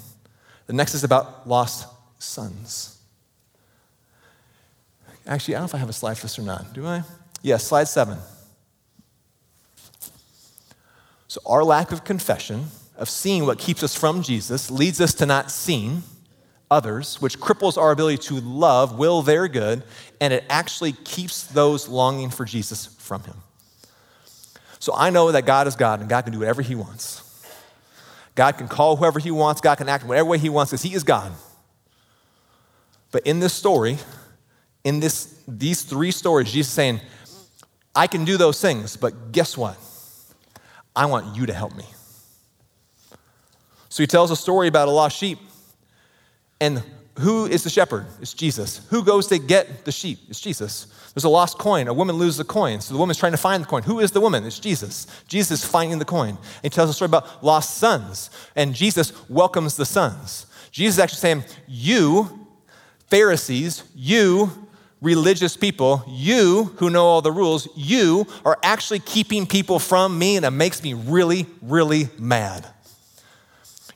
The 0.67 0.73
next 0.73 0.95
is 0.95 1.05
about 1.05 1.49
lost 1.49 1.89
sons. 2.19 3.00
Actually, 5.31 5.55
I 5.55 5.59
don't 5.59 5.63
know 5.63 5.71
if 5.71 5.75
I 5.77 5.79
have 5.79 5.89
a 5.89 5.95
slide 5.95 6.19
for 6.19 6.23
this 6.23 6.39
or 6.39 6.43
not. 6.43 6.75
Do 6.75 6.85
I? 6.85 6.97
Yes, 6.97 7.07
yeah, 7.43 7.57
slide 7.57 7.85
seven. 7.85 8.19
So, 11.29 11.41
our 11.47 11.65
lack 11.65 11.93
of 11.93 12.05
confession, 12.05 12.67
of 12.97 13.09
seeing 13.09 13.47
what 13.47 13.59
keeps 13.59 13.83
us 13.83 13.95
from 13.95 14.23
Jesus, 14.23 14.71
leads 14.71 15.01
us 15.01 15.15
to 15.15 15.27
not 15.27 15.51
seeing 15.51 16.03
others, 16.71 17.23
which 17.23 17.39
cripples 17.39 17.79
our 17.79 17.93
ability 17.93 18.19
to 18.19 18.35
love, 18.41 18.99
will 18.99 19.23
their 19.23 19.49
good, 19.49 19.85
and 20.21 20.33
it 20.33 20.45
actually 20.51 20.93
keeps 20.93 21.45
those 21.45 21.89
longing 21.89 22.29
for 22.29 22.45
Jesus 22.45 22.87
from 22.87 23.23
Him. 23.23 23.37
So, 24.81 24.93
I 24.95 25.11
know 25.11 25.31
that 25.31 25.47
God 25.47 25.69
is 25.69 25.77
God 25.77 26.01
and 26.01 26.09
God 26.09 26.23
can 26.23 26.33
do 26.33 26.41
whatever 26.41 26.61
He 26.61 26.75
wants. 26.75 27.31
God 28.35 28.53
can 28.53 28.69
call 28.69 28.97
whoever 28.97 29.19
he 29.19 29.31
wants, 29.31 29.61
God 29.61 29.77
can 29.77 29.89
act 29.89 30.03
in 30.03 30.09
whatever 30.09 30.29
way 30.29 30.39
he 30.39 30.49
wants 30.49 30.71
because 30.71 30.83
he 30.83 30.95
is 30.95 31.05
God. 31.05 31.33
But 33.13 33.27
in 33.27 33.41
this 33.41 33.53
story, 33.53 33.99
in 34.85 35.01
this, 35.01 35.43
these 35.47 35.83
three 35.83 36.11
stories, 36.11 36.53
Jesus 36.53 36.73
saying, 36.73 37.01
I 37.95 38.07
can 38.07 38.25
do 38.25 38.37
those 38.37 38.61
things, 38.61 38.97
but 38.97 39.33
guess 39.33 39.57
what? 39.57 39.77
I 40.95 41.07
want 41.07 41.37
you 41.37 41.47
to 41.47 41.53
help 41.53 41.77
me. 41.77 41.85
So 43.89 44.03
he 44.03 44.07
tells 44.07 44.31
a 44.31 44.37
story 44.37 44.69
about 44.69 44.89
a 44.89 44.91
lost 44.91 45.17
sheep. 45.17 45.39
And 46.61 46.83
who 47.19 47.47
is 47.47 47.65
the 47.65 47.71
shepherd? 47.71 48.07
It's 48.21 48.33
Jesus. 48.33 48.87
Who 48.91 49.05
goes 49.05 49.27
to 49.29 49.39
get 49.39 49.85
the 49.85 49.93
sheep? 49.93 50.21
It's 50.29 50.41
Jesus. 50.41 50.87
There's 51.15 51.25
a 51.25 51.29
lost 51.29 51.59
coin. 51.59 51.89
A 51.89 51.93
woman 51.93 52.17
loses 52.17 52.39
a 52.41 52.45
coin. 52.45 52.81
So 52.81 52.95
the 52.95 53.01
woman's 53.01 53.19
trying 53.19 53.33
to 53.33 53.39
find 53.39 53.63
the 53.63 53.67
coin. 53.67 53.83
Who 53.83 53.99
is 53.99 54.13
the 54.13 54.21
woman? 54.21 54.47
It's 54.47 54.61
Jesus. 54.61 55.07
Jesus 55.27 55.63
is 55.63 55.69
finding 55.69 55.99
the 55.99 56.05
coin. 56.05 56.31
And 56.31 56.39
he 56.63 56.71
tells 56.71 56.89
a 56.89 56.95
story 56.95 57.07
about 57.07 57.43
lost 57.43 57.79
sons. 57.79 58.31
And 58.55 58.75
Jesus 58.75 59.13
welcomes 59.29 59.77
the 59.77 59.85
sons. 59.85 60.47
Jesus 60.71 60.97
is 60.97 61.01
actually 61.01 61.19
saying, 61.19 61.45
You, 61.67 62.47
Pharisees, 63.09 63.83
you, 63.95 64.69
religious 65.01 65.57
people, 65.57 66.05
you 66.09 66.75
who 66.77 66.91
know 66.91 67.05
all 67.05 67.23
the 67.23 67.33
rules, 67.33 67.69
you 67.75 68.27
are 68.45 68.59
actually 68.63 69.01
keeping 69.01 69.47
people 69.47 69.79
from 69.79 70.19
me, 70.19 70.37
and 70.37 70.45
it 70.45 70.51
makes 70.51 70.83
me 70.83 70.95
really, 70.95 71.47
really 71.63 72.09
mad. 72.19 72.67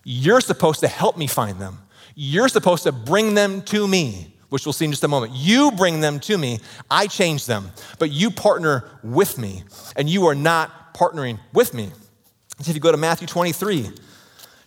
You're 0.03 0.41
supposed 0.41 0.81
to 0.81 0.89
help 0.89 1.17
me 1.17 1.27
find 1.27 1.59
them. 1.59 1.79
You're 2.15 2.49
supposed 2.49 2.85
to 2.85 2.93
bring 2.93 3.35
them 3.35 3.63
to 3.63 3.89
me 3.89 4.35
which 4.55 4.65
we'll 4.65 4.73
see 4.73 4.85
in 4.85 4.93
just 4.93 5.03
a 5.03 5.09
moment. 5.09 5.33
You 5.35 5.73
bring 5.73 5.99
them 5.99 6.21
to 6.21 6.39
me, 6.39 6.61
I 6.89 7.09
change 7.09 7.47
them, 7.47 7.73
but 7.99 8.13
you 8.13 8.31
partner 8.31 8.85
with 9.03 9.37
me, 9.37 9.65
and 9.97 10.09
you 10.09 10.27
are 10.29 10.35
not 10.37 10.95
partnering 10.95 11.41
with 11.53 11.75
me. 11.75 11.91
If 12.61 12.69
you 12.69 12.79
go 12.79 12.93
to 12.93 12.97
Matthew 12.97 13.27
23, 13.27 13.91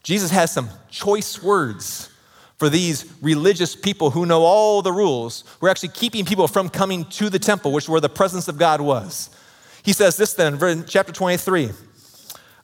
Jesus 0.04 0.30
has 0.32 0.52
some 0.52 0.70
choice 0.90 1.42
words 1.42 2.10
for 2.58 2.70
these 2.70 3.06
religious 3.22 3.76
people 3.76 4.10
who 4.10 4.26
know 4.26 4.42
all 4.42 4.82
the 4.82 4.92
rules, 4.92 5.44
who 5.60 5.68
are 5.68 5.70
actually 5.70 5.90
keeping 5.90 6.26
people 6.26 6.48
from 6.48 6.70
coming 6.70 7.06
to 7.06 7.30
the 7.30 7.40
temple, 7.40 7.72
which 7.72 7.88
where 7.88 8.02
the 8.02 8.10
presence 8.10 8.48
of 8.48 8.58
God 8.58 8.82
was. 8.82 9.30
He 9.84 9.94
says 9.94 10.18
this 10.18 10.34
then 10.34 10.62
in 10.62 10.86
chapter 10.86 11.14
23. 11.14 11.70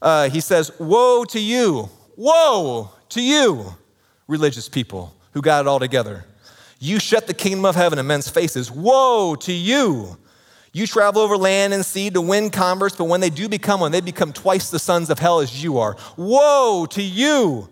Uh, 0.02 0.30
he 0.30 0.42
says, 0.42 0.72
Woe 0.80 1.24
to 1.26 1.40
you, 1.40 1.90
woe 2.18 2.92
to 3.10 3.22
you, 3.22 3.74
religious 4.28 4.68
people 4.68 5.16
who 5.32 5.42
got 5.42 5.62
it 5.62 5.68
all 5.68 5.80
together. 5.80 6.26
You 6.80 7.00
shut 7.00 7.28
the 7.28 7.34
kingdom 7.34 7.64
of 7.64 7.76
heaven 7.76 7.98
in 7.98 8.08
men's 8.08 8.30
faces. 8.30 8.70
Woe 8.70 9.36
to 9.36 9.54
you. 9.54 10.18
You 10.74 10.88
travel 10.88 11.22
over 11.22 11.38
land 11.38 11.74
and 11.74 11.86
sea 11.86 12.10
to 12.10 12.20
win 12.20 12.50
converts, 12.50 12.96
but 12.96 13.06
when 13.06 13.22
they 13.22 13.30
do 13.30 13.48
become 13.48 13.80
one, 13.80 13.92
they 13.92 14.02
become 14.02 14.34
twice 14.34 14.72
the 14.72 14.80
sons 14.80 15.10
of 15.12 15.20
hell 15.20 15.40
as 15.40 15.64
you 15.64 15.78
are. 15.78 15.96
Woe 16.18 16.88
to 16.90 17.02
you, 17.02 17.70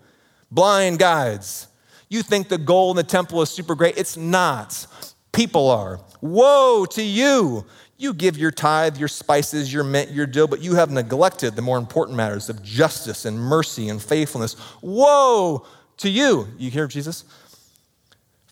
blind 0.52 1.00
guides. 1.00 1.68
You 2.12 2.22
think 2.24 2.50
the 2.50 2.58
gold 2.58 2.98
in 2.98 3.06
the 3.06 3.10
temple 3.10 3.42
is 3.42 3.50
super 3.50 3.74
great. 3.74 3.98
It's 3.98 4.18
not. 4.18 4.86
People 5.32 5.70
are. 5.70 6.02
Woe 6.20 6.86
to 6.88 7.02
you. 7.02 7.66
You 7.98 8.14
give 8.14 8.38
your 8.38 8.52
tithe, 8.52 8.98
your 8.98 9.08
spices, 9.08 9.72
your 9.72 9.86
mint, 9.86 10.12
your 10.12 10.26
dill, 10.26 10.48
but 10.48 10.62
you 10.62 10.76
have 10.76 10.92
neglected 10.92 11.56
the 11.56 11.62
more 11.62 11.78
important 11.78 12.18
matters 12.18 12.50
of 12.50 12.62
justice 12.62 13.24
and 13.24 13.40
mercy 13.40 13.88
and 13.88 14.02
faithfulness. 14.02 14.58
Woe 14.82 15.66
to 16.00 16.10
you. 16.10 16.50
You 16.58 16.70
hear 16.70 16.86
Jesus? 16.86 17.24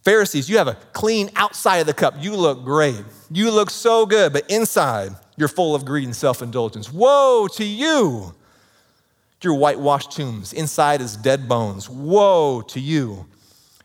Pharisees, 0.06 0.50
you 0.50 0.58
have 0.58 0.70
a 0.70 0.78
clean 0.94 1.30
outside 1.36 1.80
of 1.80 1.88
the 1.88 1.94
cup. 1.94 2.14
You 2.18 2.38
look 2.38 2.64
great. 2.64 3.04
You 3.30 3.52
look 3.52 3.72
so 3.72 4.06
good, 4.06 4.32
but 4.32 4.50
inside, 4.50 5.12
you're 5.36 5.50
full 5.50 5.76
of 5.76 5.84
greed 5.84 6.06
and 6.06 6.16
self 6.16 6.42
indulgence. 6.42 6.94
Woe 6.94 7.50
to 7.56 7.66
you! 7.66 8.34
Your 9.44 9.56
whitewashed 9.56 10.14
tombs, 10.14 10.54
inside 10.54 11.02
is 11.02 11.18
dead 11.18 11.50
bones. 11.50 11.90
Woe 11.90 12.62
to 12.62 12.80
you! 12.80 13.26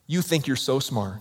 You 0.06 0.22
think 0.22 0.46
you're 0.46 0.56
so 0.56 0.78
smart. 0.78 1.20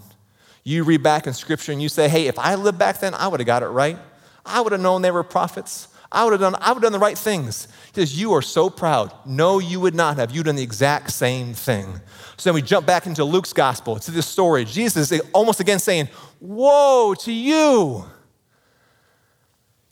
You 0.64 0.84
read 0.84 1.04
back 1.04 1.28
in 1.28 1.34
scripture 1.34 1.72
and 1.72 1.82
you 1.82 1.90
say, 1.90 2.08
hey, 2.08 2.28
if 2.28 2.40
I 2.40 2.56
lived 2.56 2.78
back 2.78 3.00
then, 3.00 3.14
I 3.14 3.28
would 3.28 3.40
have 3.40 3.48
got 3.48 3.64
it 3.64 3.68
right. 3.68 3.98
I 4.46 4.62
would 4.62 4.72
have 4.72 4.82
known 4.82 5.02
they 5.02 5.12
were 5.12 5.24
prophets. 5.24 5.88
I 6.12 6.24
would 6.24 6.32
have 6.32 6.42
done, 6.42 6.56
I 6.56 6.70
would 6.70 6.76
have 6.76 6.84
done 6.84 6.92
the 6.92 7.00
right 7.00 7.18
things. 7.18 7.68
He 7.94 8.02
says, 8.02 8.20
You 8.20 8.34
are 8.34 8.42
so 8.42 8.70
proud. 8.70 9.12
No, 9.26 9.58
you 9.58 9.80
would 9.80 9.96
not 9.96 10.18
have. 10.18 10.30
You've 10.32 10.46
done 10.46 10.56
the 10.56 10.64
exact 10.64 11.10
same 11.10 11.54
thing. 11.56 12.00
So 12.38 12.50
then 12.50 12.54
we 12.56 12.62
jump 12.62 12.86
back 12.86 13.08
into 13.08 13.24
Luke's 13.24 13.52
gospel, 13.52 13.98
to 13.98 14.12
this 14.12 14.28
story. 14.28 14.64
Jesus 14.64 15.12
is 15.12 15.22
almost 15.34 15.60
again 15.60 15.80
saying, 15.80 16.10
Woe 16.40 17.16
to 17.20 17.32
you. 17.32 18.06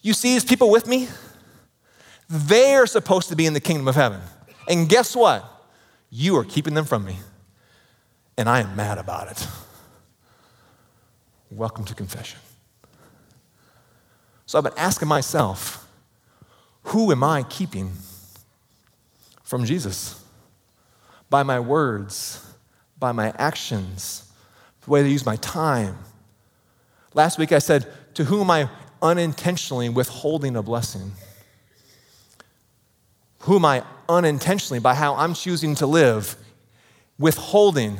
You 0.01 0.13
see 0.13 0.33
these 0.33 0.45
people 0.45 0.69
with 0.69 0.87
me? 0.87 1.07
They're 2.29 2.85
supposed 2.85 3.29
to 3.29 3.35
be 3.35 3.45
in 3.45 3.53
the 3.53 3.59
kingdom 3.59 3.87
of 3.87 3.95
heaven. 3.95 4.21
And 4.67 4.87
guess 4.87 5.15
what? 5.15 5.43
You 6.09 6.37
are 6.37 6.43
keeping 6.43 6.75
them 6.75 6.85
from 6.85 7.03
me. 7.03 7.17
And 8.37 8.49
I 8.49 8.61
am 8.61 8.75
mad 8.75 8.97
about 8.97 9.29
it. 9.31 9.47
Welcome 11.51 11.85
to 11.85 11.95
confession. 11.95 12.39
So 14.45 14.57
I've 14.57 14.63
been 14.63 14.73
asking 14.77 15.07
myself, 15.07 15.87
who 16.83 17.11
am 17.11 17.23
I 17.23 17.43
keeping 17.43 17.91
from 19.43 19.65
Jesus? 19.65 20.23
By 21.29 21.43
my 21.43 21.59
words, 21.59 22.45
by 22.97 23.11
my 23.11 23.33
actions, 23.37 24.31
the 24.81 24.89
way 24.89 25.01
I 25.01 25.05
use 25.05 25.25
my 25.25 25.37
time. 25.37 25.97
Last 27.13 27.37
week 27.37 27.51
I 27.51 27.59
said, 27.59 27.87
To 28.15 28.25
whom 28.25 28.41
am 28.41 28.51
I 28.51 28.69
unintentionally 29.01 29.89
withholding 29.89 30.55
a 30.55 30.63
blessing? 30.63 31.11
Who 33.39 33.55
am 33.55 33.65
I 33.65 33.83
unintentionally, 34.07 34.79
by 34.79 34.95
how 34.95 35.15
I'm 35.15 35.33
choosing 35.33 35.75
to 35.75 35.87
live, 35.87 36.35
withholding? 37.17 37.99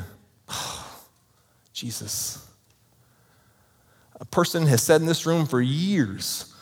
Jesus. 1.74 2.48
A 4.20 4.26
person 4.26 4.68
has 4.68 4.82
said 4.82 5.02
in 5.02 5.08
this 5.08 5.26
room 5.26 5.46
for 5.46 5.62
years, 5.62 6.54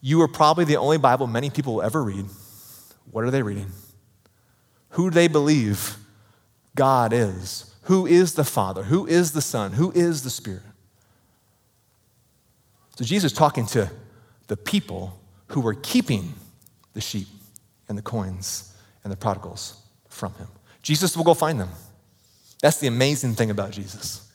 you 0.00 0.20
are 0.20 0.28
probably 0.28 0.64
the 0.64 0.76
only 0.76 0.98
Bible 0.98 1.26
many 1.26 1.48
people 1.48 1.74
will 1.74 1.82
ever 1.82 2.02
read. 2.02 2.26
What 3.10 3.24
are 3.24 3.30
they 3.30 3.42
reading? 3.42 3.70
Who 4.90 5.10
do 5.10 5.14
they 5.14 5.28
believe 5.28 5.96
God 6.74 7.12
is? 7.12 7.74
Who 7.84 8.06
is 8.06 8.34
the 8.34 8.44
Father? 8.44 8.84
Who 8.84 9.06
is 9.06 9.32
the 9.32 9.42
Son? 9.42 9.72
Who 9.72 9.92
is 9.92 10.22
the 10.22 10.30
Spirit? 10.30 10.62
So 12.96 13.04
Jesus 13.04 13.32
is 13.32 13.38
talking 13.38 13.66
to 13.66 13.90
the 14.46 14.56
people 14.56 15.18
who 15.48 15.60
were 15.60 15.74
keeping 15.74 16.34
the 16.92 17.00
sheep 17.00 17.28
and 17.88 17.98
the 17.98 18.02
coins 18.02 18.74
and 19.02 19.12
the 19.12 19.16
prodigals 19.16 19.80
from 20.08 20.34
him. 20.34 20.48
Jesus 20.82 21.16
will 21.16 21.24
go 21.24 21.34
find 21.34 21.60
them. 21.60 21.70
That's 22.64 22.78
the 22.78 22.86
amazing 22.86 23.34
thing 23.34 23.50
about 23.50 23.72
Jesus. 23.72 24.26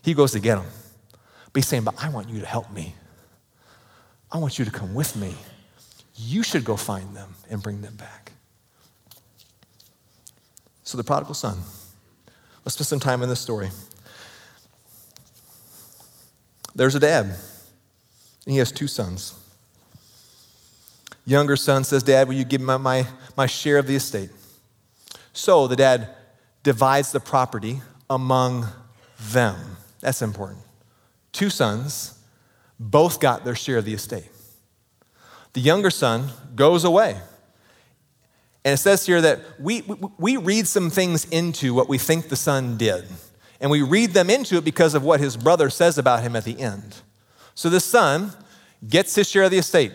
He 0.00 0.14
goes 0.14 0.30
to 0.30 0.38
get 0.38 0.54
them. 0.54 0.66
But 1.52 1.56
he's 1.56 1.66
saying, 1.66 1.82
But 1.82 1.96
I 2.00 2.08
want 2.08 2.28
you 2.28 2.38
to 2.38 2.46
help 2.46 2.70
me. 2.70 2.94
I 4.30 4.38
want 4.38 4.60
you 4.60 4.64
to 4.64 4.70
come 4.70 4.94
with 4.94 5.16
me. 5.16 5.34
You 6.14 6.44
should 6.44 6.64
go 6.64 6.76
find 6.76 7.16
them 7.16 7.34
and 7.50 7.60
bring 7.60 7.80
them 7.80 7.96
back. 7.96 8.30
So, 10.84 10.96
the 10.96 11.02
prodigal 11.02 11.34
son. 11.34 11.58
Let's 12.64 12.74
spend 12.74 12.86
some 12.86 13.00
time 13.00 13.24
in 13.24 13.28
this 13.28 13.40
story. 13.40 13.70
There's 16.76 16.94
a 16.94 17.00
dad, 17.00 17.24
and 17.24 18.52
he 18.52 18.58
has 18.58 18.70
two 18.70 18.86
sons. 18.86 19.34
Younger 21.26 21.56
son 21.56 21.82
says, 21.82 22.04
Dad, 22.04 22.28
will 22.28 22.36
you 22.36 22.44
give 22.44 22.60
me 22.60 22.68
my, 22.68 22.76
my, 22.76 23.06
my 23.36 23.46
share 23.46 23.78
of 23.78 23.88
the 23.88 23.96
estate? 23.96 24.30
So 25.32 25.66
the 25.66 25.74
dad 25.74 26.14
divides 26.64 27.12
the 27.12 27.20
property 27.20 27.80
among 28.10 28.66
them. 29.20 29.56
That's 30.00 30.22
important. 30.22 30.60
Two 31.32 31.50
sons, 31.50 32.18
both 32.80 33.20
got 33.20 33.44
their 33.44 33.54
share 33.54 33.78
of 33.78 33.84
the 33.84 33.94
estate. 33.94 34.28
The 35.52 35.60
younger 35.60 35.90
son 35.90 36.30
goes 36.56 36.82
away. 36.82 37.16
And 38.64 38.74
it 38.74 38.78
says 38.78 39.06
here 39.06 39.20
that 39.20 39.40
we, 39.60 39.82
we 40.18 40.36
read 40.36 40.66
some 40.66 40.90
things 40.90 41.26
into 41.26 41.74
what 41.74 41.88
we 41.88 41.98
think 41.98 42.28
the 42.28 42.36
son 42.36 42.76
did. 42.76 43.04
And 43.60 43.70
we 43.70 43.82
read 43.82 44.10
them 44.10 44.30
into 44.30 44.56
it 44.56 44.64
because 44.64 44.94
of 44.94 45.04
what 45.04 45.20
his 45.20 45.36
brother 45.36 45.70
says 45.70 45.98
about 45.98 46.22
him 46.22 46.34
at 46.34 46.44
the 46.44 46.58
end. 46.58 46.96
So 47.54 47.68
the 47.70 47.80
son 47.80 48.32
gets 48.88 49.14
his 49.14 49.28
share 49.28 49.44
of 49.44 49.50
the 49.50 49.58
estate, 49.58 49.92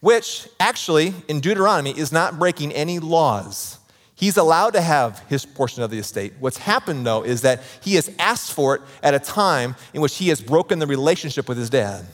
which 0.00 0.48
actually 0.58 1.14
in 1.28 1.40
Deuteronomy 1.40 1.96
is 1.96 2.10
not 2.10 2.38
breaking 2.38 2.72
any 2.72 2.98
laws. 2.98 3.78
He's 4.16 4.38
allowed 4.38 4.70
to 4.70 4.80
have 4.80 5.18
his 5.28 5.44
portion 5.44 5.82
of 5.82 5.90
the 5.90 5.98
estate. 5.98 6.32
What's 6.40 6.56
happened, 6.56 7.06
though, 7.06 7.22
is 7.22 7.42
that 7.42 7.62
he 7.82 7.94
has 7.96 8.10
asked 8.18 8.52
for 8.52 8.76
it 8.76 8.82
at 9.02 9.12
a 9.12 9.18
time 9.18 9.76
in 9.92 10.00
which 10.00 10.16
he 10.16 10.28
has 10.28 10.40
broken 10.40 10.78
the 10.78 10.86
relationship 10.86 11.48
with 11.48 11.58
his 11.58 11.68
dad. 11.68 12.06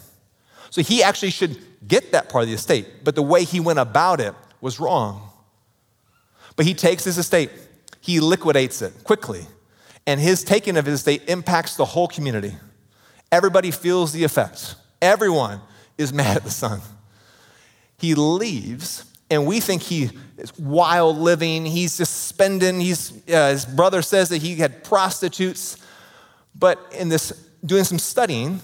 So 0.70 0.82
he 0.82 1.02
actually 1.02 1.30
should 1.30 1.58
get 1.86 2.10
that 2.10 2.28
part 2.28 2.42
of 2.42 2.48
the 2.48 2.54
estate, 2.54 3.04
but 3.04 3.14
the 3.14 3.22
way 3.22 3.44
he 3.44 3.60
went 3.60 3.78
about 3.78 4.20
it 4.20 4.34
was 4.60 4.80
wrong. 4.80 5.30
But 6.56 6.66
he 6.66 6.74
takes 6.74 7.04
his 7.04 7.18
estate, 7.18 7.50
he 8.00 8.18
liquidates 8.18 8.82
it 8.82 9.04
quickly, 9.04 9.46
and 10.04 10.20
his 10.20 10.42
taking 10.42 10.76
of 10.76 10.86
his 10.86 11.00
estate 11.00 11.22
impacts 11.28 11.76
the 11.76 11.84
whole 11.84 12.08
community. 12.08 12.56
Everybody 13.30 13.70
feels 13.70 14.12
the 14.12 14.24
effect. 14.24 14.74
Everyone 15.00 15.60
is 15.96 16.12
mad 16.12 16.38
at 16.38 16.42
the 16.42 16.50
son. 16.50 16.80
He 17.96 18.16
leaves 18.16 19.04
and 19.32 19.46
we 19.46 19.60
think 19.60 19.80
he 19.80 20.10
is 20.36 20.56
wild 20.58 21.16
living. 21.16 21.64
He's 21.64 21.96
just 21.96 22.26
spending. 22.26 22.80
He's, 22.80 23.12
uh, 23.30 23.48
his 23.50 23.64
brother 23.64 24.02
says 24.02 24.28
that 24.28 24.42
he 24.42 24.56
had 24.56 24.84
prostitutes. 24.84 25.78
But 26.54 26.78
in 26.98 27.08
this, 27.08 27.30
doing 27.64 27.84
some 27.84 27.98
studying, 27.98 28.60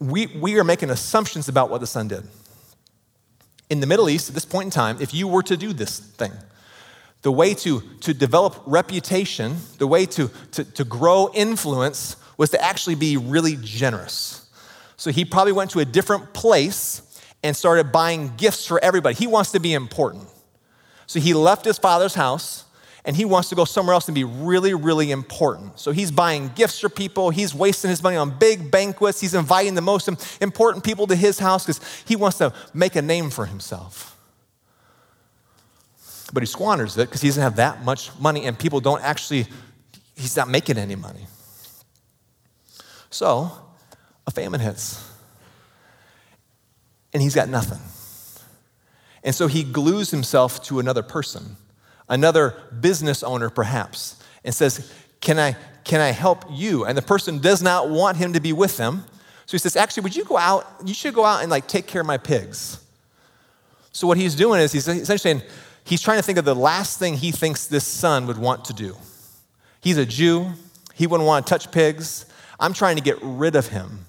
we, 0.00 0.26
we 0.26 0.58
are 0.58 0.64
making 0.64 0.90
assumptions 0.90 1.48
about 1.48 1.70
what 1.70 1.80
the 1.80 1.86
son 1.86 2.08
did. 2.08 2.26
In 3.70 3.78
the 3.78 3.86
Middle 3.86 4.10
East, 4.10 4.28
at 4.28 4.34
this 4.34 4.44
point 4.44 4.64
in 4.64 4.70
time, 4.72 4.96
if 5.00 5.14
you 5.14 5.28
were 5.28 5.44
to 5.44 5.56
do 5.56 5.72
this 5.72 6.00
thing, 6.00 6.32
the 7.22 7.30
way 7.30 7.54
to, 7.54 7.80
to 8.00 8.12
develop 8.12 8.60
reputation, 8.66 9.58
the 9.78 9.86
way 9.86 10.06
to, 10.06 10.28
to, 10.50 10.64
to 10.64 10.84
grow 10.84 11.30
influence 11.34 12.16
was 12.36 12.50
to 12.50 12.60
actually 12.60 12.96
be 12.96 13.16
really 13.16 13.56
generous. 13.62 14.50
So 14.96 15.12
he 15.12 15.24
probably 15.24 15.52
went 15.52 15.70
to 15.70 15.78
a 15.78 15.84
different 15.84 16.32
place 16.32 17.00
and 17.42 17.56
started 17.56 17.92
buying 17.92 18.32
gifts 18.36 18.66
for 18.66 18.82
everybody. 18.82 19.14
He 19.14 19.26
wants 19.26 19.52
to 19.52 19.60
be 19.60 19.74
important. 19.74 20.28
So 21.06 21.20
he 21.20 21.34
left 21.34 21.64
his 21.64 21.78
father's 21.78 22.14
house 22.14 22.64
and 23.04 23.16
he 23.16 23.24
wants 23.24 23.48
to 23.48 23.54
go 23.54 23.64
somewhere 23.64 23.94
else 23.94 24.06
and 24.06 24.14
be 24.14 24.24
really, 24.24 24.74
really 24.74 25.10
important. 25.10 25.78
So 25.78 25.90
he's 25.90 26.12
buying 26.12 26.52
gifts 26.54 26.78
for 26.78 26.88
people. 26.88 27.30
He's 27.30 27.52
wasting 27.54 27.90
his 27.90 28.02
money 28.02 28.16
on 28.16 28.38
big 28.38 28.70
banquets. 28.70 29.20
He's 29.20 29.34
inviting 29.34 29.74
the 29.74 29.80
most 29.82 30.08
important 30.40 30.84
people 30.84 31.08
to 31.08 31.16
his 31.16 31.38
house 31.38 31.66
because 31.66 32.02
he 32.06 32.14
wants 32.14 32.38
to 32.38 32.52
make 32.72 32.94
a 32.94 33.02
name 33.02 33.30
for 33.30 33.46
himself. 33.46 34.16
But 36.32 36.42
he 36.42 36.46
squanders 36.46 36.96
it 36.96 37.08
because 37.08 37.20
he 37.20 37.28
doesn't 37.28 37.42
have 37.42 37.56
that 37.56 37.84
much 37.84 38.16
money 38.18 38.44
and 38.46 38.58
people 38.58 38.80
don't 38.80 39.02
actually, 39.02 39.46
he's 40.16 40.36
not 40.36 40.48
making 40.48 40.78
any 40.78 40.94
money. 40.94 41.26
So 43.10 43.50
a 44.26 44.30
famine 44.30 44.60
hits 44.60 45.11
and 47.12 47.22
he's 47.22 47.34
got 47.34 47.48
nothing. 47.48 47.80
And 49.24 49.34
so 49.34 49.46
he 49.46 49.62
glues 49.62 50.10
himself 50.10 50.62
to 50.64 50.80
another 50.80 51.02
person, 51.02 51.56
another 52.08 52.56
business 52.80 53.22
owner 53.22 53.50
perhaps, 53.50 54.22
and 54.44 54.54
says, 54.54 54.92
Can 55.20 55.38
I, 55.38 55.56
can 55.84 56.00
I 56.00 56.10
help 56.10 56.44
you? 56.50 56.84
And 56.84 56.98
the 56.98 57.02
person 57.02 57.38
does 57.38 57.62
not 57.62 57.88
want 57.88 58.16
him 58.16 58.32
to 58.32 58.40
be 58.40 58.52
with 58.52 58.76
them. 58.76 59.04
So 59.46 59.52
he 59.52 59.58
says, 59.58 59.76
Actually, 59.76 60.04
would 60.04 60.16
you 60.16 60.24
go 60.24 60.36
out? 60.36 60.66
You 60.84 60.94
should 60.94 61.14
go 61.14 61.24
out 61.24 61.42
and 61.42 61.50
like 61.50 61.68
take 61.68 61.86
care 61.86 62.00
of 62.00 62.06
my 62.06 62.18
pigs. 62.18 62.84
So 63.92 64.06
what 64.06 64.16
he's 64.16 64.34
doing 64.34 64.60
is 64.60 64.72
he's 64.72 64.88
essentially 64.88 65.18
saying, 65.18 65.42
he's 65.84 66.00
trying 66.00 66.18
to 66.18 66.22
think 66.22 66.38
of 66.38 66.44
the 66.44 66.54
last 66.54 66.98
thing 66.98 67.14
he 67.14 67.30
thinks 67.30 67.66
this 67.66 67.86
son 67.86 68.26
would 68.26 68.38
want 68.38 68.64
to 68.66 68.72
do. 68.72 68.96
He's 69.80 69.98
a 69.98 70.06
Jew. 70.06 70.52
He 70.94 71.06
wouldn't 71.06 71.26
want 71.26 71.46
to 71.46 71.50
touch 71.50 71.70
pigs. 71.70 72.26
I'm 72.58 72.72
trying 72.72 72.96
to 72.96 73.02
get 73.02 73.18
rid 73.20 73.54
of 73.54 73.68
him. 73.68 74.06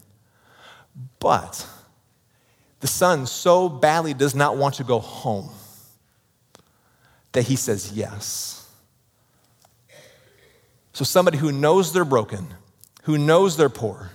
But 1.20 1.68
the 2.84 2.88
son 2.88 3.26
so 3.26 3.70
badly 3.70 4.14
does 4.14 4.36
not 4.36 4.58
want 4.58 4.76
to 4.76 4.84
go 4.84 5.00
home 5.00 5.50
that 7.32 7.44
he 7.44 7.56
says 7.56 7.94
yes. 7.94 8.70
So, 10.92 11.06
somebody 11.06 11.38
who 11.38 11.54
knows 11.54 11.94
they're 11.94 12.04
broken, 12.04 12.46
who 13.04 13.18
knows 13.18 13.56
they're 13.56 13.70
poor, 13.70 14.12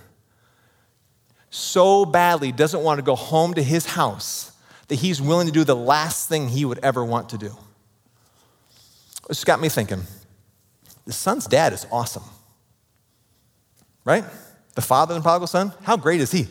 so 1.49 2.05
badly 2.05 2.53
doesn't 2.53 2.83
want 2.83 2.99
to 2.99 3.03
go 3.03 3.15
home 3.15 3.55
to 3.55 3.63
his 3.63 3.87
house 3.87 4.53
that 4.89 4.97
he's 4.97 5.19
willing 5.19 5.47
to 5.47 5.53
do 5.53 5.65
the 5.65 5.75
last 5.75 6.29
thing 6.29 6.51
he 6.51 6.67
would 6.67 6.79
ever 6.81 7.03
want 7.03 7.31
to 7.31 7.39
do. 7.39 7.57
This 9.29 9.45
got 9.45 9.63
me 9.63 9.71
thinking 9.71 10.03
the 11.07 11.15
son's 11.15 11.47
dad 11.47 11.73
is 11.73 11.87
awesome, 11.91 12.25
right? 14.05 14.27
The 14.75 14.83
father 14.83 15.15
and 15.15 15.25
prodigal 15.25 15.47
son, 15.47 15.73
how 15.85 15.97
great 15.97 16.21
is 16.21 16.31
he? 16.31 16.49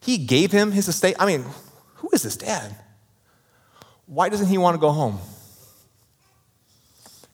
He 0.00 0.18
gave 0.18 0.50
him 0.50 0.72
his 0.72 0.88
estate. 0.88 1.16
I 1.18 1.26
mean, 1.26 1.44
who 1.96 2.08
is 2.12 2.22
this 2.22 2.36
dad? 2.36 2.74
Why 4.06 4.28
doesn't 4.28 4.48
he 4.48 4.58
want 4.58 4.74
to 4.74 4.80
go 4.80 4.90
home? 4.90 5.18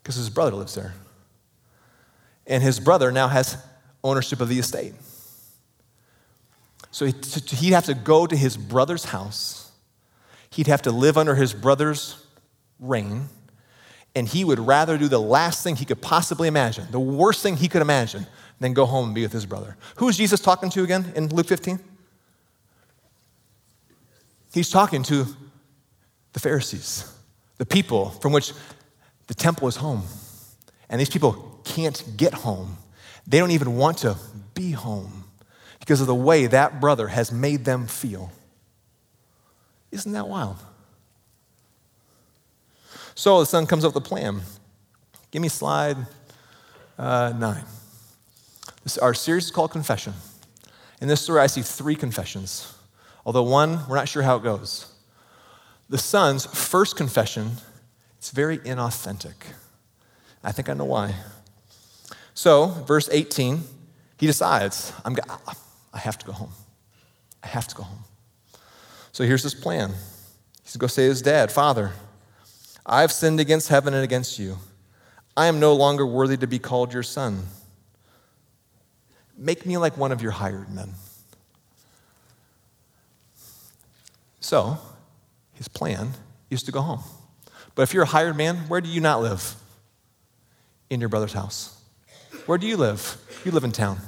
Because 0.03 0.17
his 0.17 0.31
brother 0.31 0.57
lives 0.57 0.75
there. 0.75 0.95
And 2.47 2.63
his 2.63 2.79
brother 2.79 3.11
now 3.11 3.29
has 3.29 3.57
ownership 4.05 4.41
of 4.41 4.49
the 4.49 4.59
estate. 4.59 4.95
So 6.91 7.07
he'd 7.07 7.73
have 7.73 7.87
to 7.87 7.95
go 7.95 8.27
to 8.27 8.37
his 8.37 8.57
brother's 8.57 9.07
house. 9.07 9.71
He'd 10.51 10.67
have 10.67 10.83
to 10.83 10.93
live 10.93 11.19
under 11.19 11.35
his 11.35 11.53
brother's 11.53 12.25
reign. 12.79 13.29
And 14.15 14.27
he 14.27 14.45
would 14.45 14.59
rather 14.59 14.97
do 14.97 15.09
the 15.09 15.21
last 15.21 15.63
thing 15.63 15.77
he 15.77 15.85
could 15.85 16.01
possibly 16.01 16.49
imagine, 16.49 16.87
the 16.91 17.01
worst 17.01 17.43
thing 17.43 17.57
he 17.57 17.69
could 17.69 17.83
imagine, 17.83 18.27
than 18.61 18.73
go 18.73 18.87
home 18.87 19.07
and 19.07 19.15
be 19.15 19.23
with 19.23 19.33
his 19.33 19.45
brother. 19.45 19.77
Who 19.97 20.09
is 20.09 20.17
Jesus 20.17 20.41
talking 20.41 20.71
to 20.71 20.83
again 20.85 21.13
in 21.15 21.29
Luke 21.29 21.49
15? 21.49 21.79
He's 24.53 24.71
talking 24.71 25.03
to 25.05 25.27
the 26.33 26.41
Pharisees, 26.41 27.13
the 27.59 27.67
people 27.67 28.11
from 28.11 28.33
which 28.33 28.53
the 29.27 29.35
temple 29.35 29.69
is 29.69 29.77
home. 29.77 30.03
And 30.89 31.01
these 31.01 31.11
people 31.11 31.61
can't 31.65 32.05
get 32.17 32.33
home. 32.33 32.77
They 33.27 33.39
don't 33.39 33.51
even 33.51 33.77
want 33.77 33.99
to 33.99 34.17
be 34.55 34.71
home 34.71 35.25
because 35.81 36.01
of 36.01 36.07
the 36.07 36.15
way 36.15 36.47
that 36.47 36.81
brother 36.81 37.09
has 37.09 37.33
made 37.33 37.65
them 37.65 37.87
feel. 37.87 38.31
Isn't 39.91 40.13
that 40.13 40.29
wild? 40.29 40.57
So 43.15 43.41
the 43.41 43.47
son 43.47 43.67
comes 43.67 43.85
up 43.85 43.95
with 43.95 44.05
a 44.05 44.09
plan. 44.09 44.43
Give 45.31 45.43
me 45.43 45.49
slide 45.49 45.97
uh, 46.99 47.33
nine. 47.37 47.65
This, 48.85 48.99
our 48.99 49.15
series 49.15 49.47
is 49.47 49.51
called 49.51 49.71
Confession. 49.71 50.13
In 51.01 51.09
this 51.09 51.21
story, 51.21 51.41
I 51.41 51.47
see 51.47 51.63
three 51.63 51.97
confessions 51.97 52.76
although 53.27 53.43
one, 53.43 53.81
we're 53.89 53.97
not 53.97 54.09
sure 54.09 54.23
how 54.23 54.37
it 54.37 54.43
goes. 54.43 54.91
The 55.91 55.99
son's 55.99 56.47
first 56.47 56.97
confession, 56.97 57.51
it's 58.17 58.31
very 58.31 58.59
inauthentic. 58.59 59.35
I 60.43 60.53
think 60.53 60.69
I 60.69 60.75
know 60.75 60.85
why. 60.85 61.15
So, 62.33 62.67
verse 62.67 63.09
18, 63.11 63.63
he 64.19 64.27
decides, 64.27 64.93
I'm, 65.05 65.17
I 65.93 65.99
have 65.99 66.17
to 66.19 66.27
go 66.27 66.33
home. 66.33 66.53
I 67.43 67.49
have 67.49 67.67
to 67.69 67.75
go 67.75 67.83
home. 67.83 68.05
So 69.13 69.25
here's 69.25 69.43
his 69.43 69.55
plan. 69.55 69.91
He's 70.63 70.73
going 70.73 70.73
to 70.73 70.79
go 70.79 70.87
say 70.87 71.03
to 71.05 71.09
his 71.09 71.23
dad, 71.23 71.51
Father, 71.51 71.93
I've 72.85 73.11
sinned 73.11 73.41
against 73.41 73.69
heaven 73.69 73.95
and 73.95 74.05
against 74.05 74.39
you. 74.39 74.59
I 75.37 75.47
am 75.47 75.59
no 75.59 75.75
longer 75.75 76.07
worthy 76.07 76.37
to 76.37 76.47
be 76.47 76.59
called 76.59 76.93
your 76.93 77.03
son. 77.03 77.47
Make 79.37 79.67
me 79.67 79.79
like 79.79 79.97
one 79.97 80.13
of 80.13 80.23
your 80.23 80.33
hired 80.33 80.73
men. 80.73 80.95
So, 84.47 84.79
his 85.55 85.67
plan 85.67 86.11
is 86.51 86.63
to 86.63 86.71
go 86.71 86.81
home. 86.81 87.03
But 87.75 87.83
if 87.83 87.93
you're 87.93 88.05
a 88.05 88.07
hired 88.07 88.37
man, 88.37 88.59
where 88.69 88.81
do 88.81 88.89
you 88.89 89.01
not 89.01 89.21
live? 89.21 89.57
In 90.89 91.01
your 91.01 91.09
brother's 91.09 91.33
house. 91.33 91.83
Where 92.47 92.57
do 92.57 92.69
you 92.69 92.77
live? 92.77 93.17
You 93.45 93.51
live 93.51 93.65
in 93.65 93.73
town. 93.73 93.99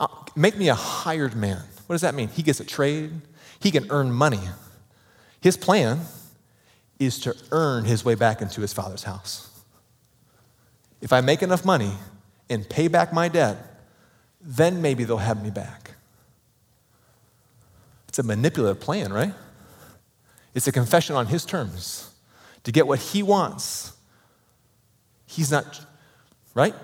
Uh, 0.00 0.08
make 0.34 0.58
me 0.58 0.68
a 0.68 0.74
hired 0.74 1.36
man. 1.36 1.62
What 1.86 1.94
does 1.94 2.00
that 2.00 2.16
mean? 2.16 2.26
He 2.26 2.42
gets 2.42 2.58
a 2.58 2.64
trade, 2.64 3.12
he 3.60 3.70
can 3.70 3.86
earn 3.88 4.10
money. 4.10 4.40
His 5.40 5.56
plan 5.56 6.00
is 6.98 7.20
to 7.20 7.36
earn 7.52 7.84
his 7.84 8.04
way 8.04 8.16
back 8.16 8.42
into 8.42 8.62
his 8.62 8.72
father's 8.72 9.04
house. 9.04 9.48
If 11.00 11.12
I 11.12 11.20
make 11.20 11.40
enough 11.44 11.64
money 11.64 11.92
and 12.50 12.68
pay 12.68 12.88
back 12.88 13.12
my 13.12 13.28
debt, 13.28 13.58
then 14.40 14.82
maybe 14.82 15.04
they'll 15.04 15.18
have 15.18 15.40
me 15.40 15.50
back. 15.50 15.81
It's 18.12 18.18
a 18.18 18.22
manipulative 18.22 18.78
plan, 18.78 19.10
right? 19.10 19.32
It's 20.52 20.66
a 20.66 20.72
confession 20.72 21.16
on 21.16 21.28
his 21.28 21.46
terms 21.46 22.12
to 22.62 22.70
get 22.70 22.86
what 22.86 22.98
he 22.98 23.22
wants. 23.22 23.94
He's 25.24 25.50
not, 25.50 25.80
right? 26.52 26.74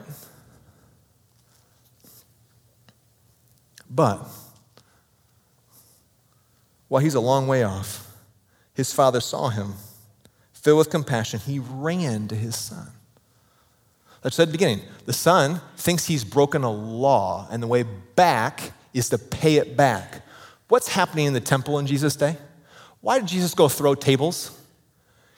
But 3.90 4.26
while 6.88 7.02
he's 7.02 7.12
a 7.12 7.20
long 7.20 7.46
way 7.46 7.62
off, 7.62 8.10
his 8.72 8.94
father 8.94 9.20
saw 9.20 9.50
him. 9.50 9.74
Filled 10.54 10.78
with 10.78 10.88
compassion, 10.88 11.40
he 11.40 11.58
ran 11.58 12.26
to 12.28 12.36
his 12.36 12.56
son. 12.56 12.88
Let's 14.24 14.34
say 14.34 14.44
at 14.44 14.46
the 14.46 14.52
beginning 14.52 14.80
the 15.04 15.12
son 15.12 15.60
thinks 15.76 16.06
he's 16.06 16.24
broken 16.24 16.64
a 16.64 16.72
law, 16.72 17.46
and 17.50 17.62
the 17.62 17.66
way 17.66 17.82
back 17.82 18.72
is 18.94 19.10
to 19.10 19.18
pay 19.18 19.56
it 19.56 19.76
back. 19.76 20.22
What's 20.68 20.88
happening 20.88 21.26
in 21.26 21.32
the 21.32 21.40
temple 21.40 21.78
in 21.78 21.86
Jesus' 21.86 22.16
day? 22.16 22.36
Why 23.00 23.18
did 23.18 23.28
Jesus 23.28 23.54
go 23.54 23.68
throw 23.68 23.94
tables? 23.94 24.56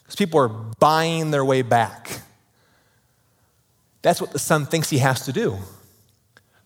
Because 0.03 0.17
people 0.17 0.41
are 0.41 0.49
buying 0.49 1.31
their 1.31 1.45
way 1.45 1.63
back. 1.63 2.21
That's 4.03 4.21
what 4.21 4.33
the 4.33 4.39
son 4.39 4.67
thinks 4.67 4.91
he 4.91 4.99
has 4.99 5.25
to 5.27 5.33
do. 5.33 5.59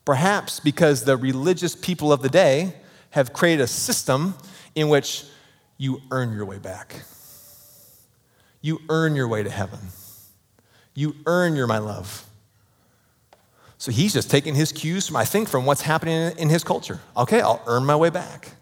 Perhaps 0.05 0.61
because 0.61 1.05
the 1.05 1.17
religious 1.17 1.75
people 1.75 2.13
of 2.13 2.23
the 2.23 2.29
day 2.29 2.75
have 3.11 3.33
created 3.33 3.63
a 3.63 3.67
system 3.67 4.35
in 4.75 4.89
which 4.89 5.25
you 5.77 6.01
earn 6.11 6.33
your 6.33 6.45
way 6.45 6.59
back. 6.59 7.03
You 8.61 8.81
earn 8.89 9.15
your 9.15 9.29
way 9.29 9.43
to 9.43 9.51
heaven. 9.51 9.81
You 10.95 11.17
earn 11.27 11.57
your 11.57 11.67
my 11.67 11.79
love. 11.79 12.24
So 13.85 13.93
he's 13.93 14.15
just 14.15 14.31
taking 14.31 14.55
his 14.55 14.73
cues 14.73 15.07
from, 15.07 15.17
I 15.17 15.27
think, 15.27 15.47
from 15.47 15.67
what's 15.67 15.83
happening 15.83 16.33
in 16.39 16.49
his 16.49 16.65
culture. 16.65 17.01
Okay, 17.19 17.43
I'll 17.43 17.63
earn 17.67 17.85
my 17.85 17.95
way 17.95 18.09
back. 18.09 18.53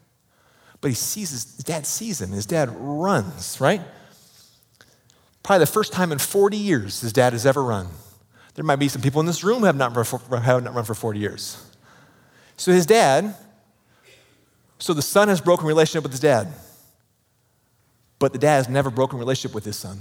But 0.81 0.89
he 0.89 0.97
sees 0.97 1.31
his, 1.31 1.45
his 1.55 1.65
dad 1.65 1.87
sees 1.87 2.21
him. 2.21 2.33
His 2.33 2.45
dad 2.45 2.71
runs, 2.77 3.61
right? 3.61 3.83
Probably 5.45 5.61
the 5.61 5.71
first 5.71 5.93
time 5.93 6.11
in 6.11 6.19
40 6.19 6.57
years 6.57 7.03
his 7.03 7.13
dad 7.13 7.35
has 7.35 7.47
ever 7.47 7.63
run. 7.63 7.87
There 8.57 8.65
might 8.65 8.81
be 8.81 8.89
some 8.89 9.01
people 9.01 9.21
in 9.21 9.27
this 9.27 9.45
room 9.45 9.61
who 9.61 9.67
have 9.67 9.77
not 9.77 9.95
run 9.95 10.05
for, 10.05 10.19
have 10.41 10.65
not 10.65 10.75
run 10.75 10.85
for 10.85 10.95
40 10.95 11.21
years. 11.21 11.71
So 12.57 12.73
his 12.73 12.85
dad, 12.85 13.37
so 14.81 14.93
the 14.93 15.03
son 15.03 15.29
has 15.29 15.41
broken 15.41 15.69
relationship 15.69 16.03
with 16.03 16.11
his 16.11 16.21
dad. 16.21 16.49
But 18.19 18.33
the 18.33 18.41
dad 18.41 18.57
has 18.57 18.69
never 18.69 18.91
broken 18.91 19.21
relationship 19.21 19.55
with 19.55 19.65
his 19.65 19.77
son. 19.77 20.01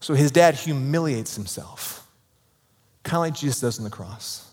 So 0.00 0.14
his 0.14 0.32
dad 0.32 0.56
humiliates 0.56 1.36
himself 1.36 2.04
kind 3.02 3.16
of 3.16 3.20
like 3.20 3.34
Jesus 3.34 3.60
does 3.60 3.78
on 3.78 3.84
the 3.84 3.90
cross. 3.90 4.50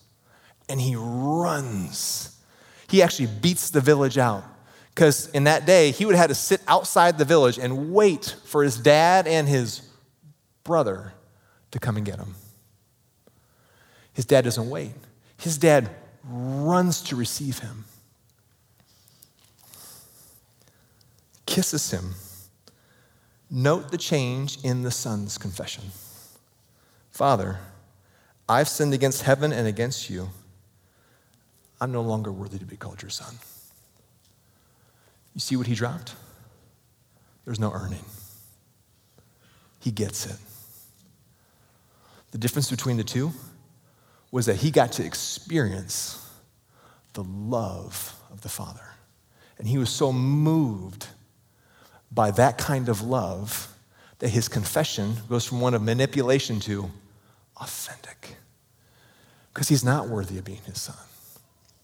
And 0.69 0.79
he 0.79 0.95
runs. 0.95 2.39
He 2.87 3.01
actually 3.01 3.27
beats 3.27 3.69
the 3.69 3.81
village 3.81 4.17
out. 4.17 4.43
Because 4.95 5.27
in 5.31 5.43
that 5.43 5.65
day, 5.65 5.91
he 5.91 6.05
would 6.05 6.15
have 6.15 6.23
had 6.23 6.29
to 6.29 6.35
sit 6.35 6.61
outside 6.67 7.17
the 7.17 7.25
village 7.25 7.59
and 7.59 7.93
wait 7.93 8.35
for 8.45 8.63
his 8.63 8.77
dad 8.77 9.27
and 9.27 9.47
his 9.47 9.81
brother 10.63 11.13
to 11.71 11.79
come 11.79 11.97
and 11.97 12.05
get 12.05 12.17
him. 12.17 12.35
His 14.13 14.25
dad 14.25 14.45
doesn't 14.45 14.69
wait, 14.69 14.93
his 15.37 15.57
dad 15.57 15.89
runs 16.23 17.01
to 17.01 17.17
receive 17.17 17.59
him, 17.59 17.83
kisses 21.45 21.91
him. 21.91 22.15
Note 23.51 23.91
the 23.91 23.97
change 23.97 24.63
in 24.63 24.83
the 24.83 24.91
son's 24.91 25.37
confession. 25.37 25.83
Father, 27.11 27.59
I've 28.47 28.69
sinned 28.69 28.93
against 28.93 29.23
heaven 29.23 29.51
and 29.51 29.67
against 29.67 30.09
you. 30.09 30.29
I'm 31.81 31.91
no 31.91 32.01
longer 32.01 32.31
worthy 32.31 32.59
to 32.59 32.65
be 32.65 32.77
called 32.77 33.01
your 33.01 33.09
son. 33.09 33.35
You 35.33 35.39
see 35.41 35.55
what 35.55 35.67
he 35.67 35.75
dropped? 35.75 36.15
There's 37.43 37.59
no 37.59 37.71
earning. 37.71 38.05
He 39.79 39.91
gets 39.91 40.25
it. 40.25 40.37
The 42.31 42.37
difference 42.37 42.69
between 42.69 42.97
the 42.97 43.03
two 43.03 43.31
was 44.31 44.45
that 44.47 44.57
he 44.57 44.71
got 44.71 44.91
to 44.93 45.05
experience 45.05 46.21
the 47.13 47.23
love 47.23 48.13
of 48.31 48.41
the 48.41 48.49
Father. 48.49 48.85
And 49.57 49.67
he 49.67 49.77
was 49.77 49.89
so 49.89 50.11
moved 50.11 51.07
by 52.11 52.31
that 52.31 52.57
kind 52.57 52.89
of 52.89 53.01
love 53.01 53.73
that 54.19 54.29
his 54.29 54.47
confession 54.47 55.15
goes 55.29 55.45
from 55.45 55.61
one 55.61 55.73
of 55.73 55.81
manipulation 55.81 56.59
to 56.61 56.89
authentic. 57.57 58.37
Because 59.53 59.69
he's 59.69 59.83
not 59.83 60.09
worthy 60.09 60.37
of 60.37 60.45
being 60.45 60.61
his 60.65 60.81
son. 60.81 60.95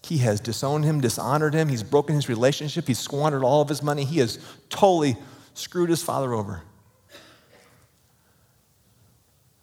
He 0.02 0.18
has 0.18 0.40
disowned 0.40 0.84
him, 0.84 1.00
dishonored 1.00 1.54
him, 1.54 1.68
he's 1.68 1.82
broken 1.82 2.14
his 2.16 2.28
relationship, 2.28 2.88
he's 2.88 2.98
squandered 2.98 3.44
all 3.44 3.62
of 3.62 3.68
his 3.68 3.82
money, 3.82 4.04
he 4.04 4.18
has 4.18 4.38
totally 4.68 5.16
screwed 5.54 5.90
his 5.90 6.02
father 6.02 6.32
over. 6.32 6.62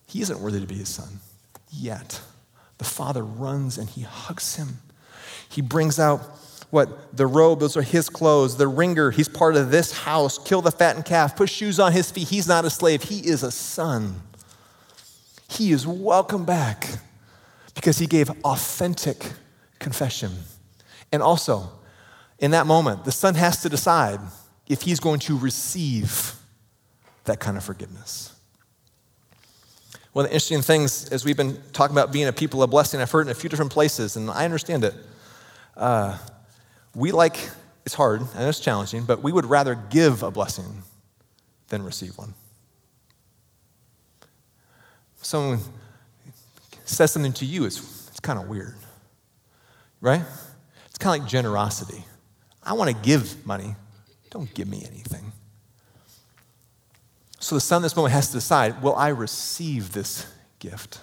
He 0.08 0.22
isn't 0.22 0.40
worthy 0.40 0.60
to 0.60 0.66
be 0.66 0.76
his 0.76 0.90
son 0.90 1.20
yet. 1.72 2.22
The 2.80 2.86
father 2.86 3.24
runs 3.24 3.78
and 3.78 3.90
he 3.90 4.02
hugs 4.02 4.56
him. 4.56 4.80
He 5.50 5.62
brings 5.62 6.00
out 6.00 6.22
what 6.72 7.16
the 7.16 7.28
robe, 7.28 7.60
those 7.60 7.76
are 7.76 7.82
his 7.82 8.10
clothes. 8.10 8.58
The 8.58 8.68
ringer, 8.68 9.12
he's 9.12 9.28
part 9.28 9.56
of 9.56 9.72
this 9.72 9.92
house. 9.92 10.38
Kill 10.38 10.62
the 10.62 10.72
fattened 10.72 11.06
calf, 11.06 11.36
put 11.36 11.50
shoes 11.50 11.80
on 11.80 11.92
his 11.92 12.10
feet. 12.10 12.30
He's 12.30 12.48
not 12.48 12.66
a 12.66 12.70
slave, 12.70 13.04
he 13.04 13.20
is 13.20 13.44
a 13.44 13.52
son. 13.52 14.22
He 15.60 15.74
is 15.74 15.86
welcome 15.86 16.46
back 16.46 16.88
because 17.76 17.98
he 17.98 18.08
gave 18.08 18.30
authentic 18.46 19.34
confession. 19.78 20.32
And 21.12 21.22
also, 21.22 21.70
in 22.40 22.52
that 22.52 22.66
moment, 22.66 23.04
the 23.04 23.12
son 23.12 23.36
has 23.36 23.62
to 23.64 23.70
decide 23.70 24.22
if 24.70 24.84
he's 24.84 25.02
going 25.02 25.20
to 25.20 25.38
receive 25.38 26.34
that 27.26 27.42
kind 27.42 27.58
of 27.58 27.66
forgiveness. 27.66 28.34
One 30.14 30.24
of 30.24 30.32
the 30.32 30.36
interesting 30.36 30.62
things 30.62 31.10
as 31.10 31.26
we've 31.26 31.36
been 31.36 31.62
talking 31.74 31.94
about 31.94 32.14
being 32.14 32.28
a 32.28 32.32
people 32.32 32.64
of 32.64 32.70
blessing, 32.70 33.02
I've 33.02 33.12
heard 33.12 33.28
in 33.28 33.32
a 33.32 33.36
few 33.36 33.50
different 33.50 33.74
places, 33.74 34.16
and 34.16 34.32
I 34.32 34.46
understand 34.46 34.86
it. 34.86 34.94
Uh, 35.76 36.18
we 36.96 37.12
like, 37.12 37.38
it's 37.86 37.96
hard 37.96 38.22
and 38.22 38.48
it's 38.48 38.62
challenging, 38.62 39.04
but 39.04 39.22
we 39.22 39.34
would 39.34 39.46
rather 39.46 39.76
give 39.76 40.24
a 40.24 40.32
blessing 40.32 40.84
than 41.68 41.84
receive 41.84 42.18
one. 42.18 42.34
Someone 45.22 45.60
says 46.86 47.12
something 47.12 47.34
to 47.34 47.46
you, 47.46 47.66
it's, 47.66 48.08
it's 48.08 48.20
kind 48.20 48.40
of 48.40 48.48
weird, 48.48 48.76
right? 50.02 50.22
It's 50.88 50.98
kind 50.98 51.16
of 51.16 51.24
like 51.24 51.30
generosity. 51.30 52.04
I 52.64 52.74
want 52.74 52.90
to 52.90 52.96
give 53.04 53.46
money, 53.46 53.76
don't 54.30 54.54
give 54.54 54.68
me 54.68 54.86
anything. 54.90 55.32
So 57.40 57.56
the 57.56 57.62
son 57.62 57.82
this 57.82 57.96
moment 57.96 58.14
has 58.14 58.28
to 58.28 58.34
decide 58.34 58.82
will 58.82 58.96
I 58.96 59.10
receive 59.10 59.92
this 59.94 60.26
gift? 60.60 61.00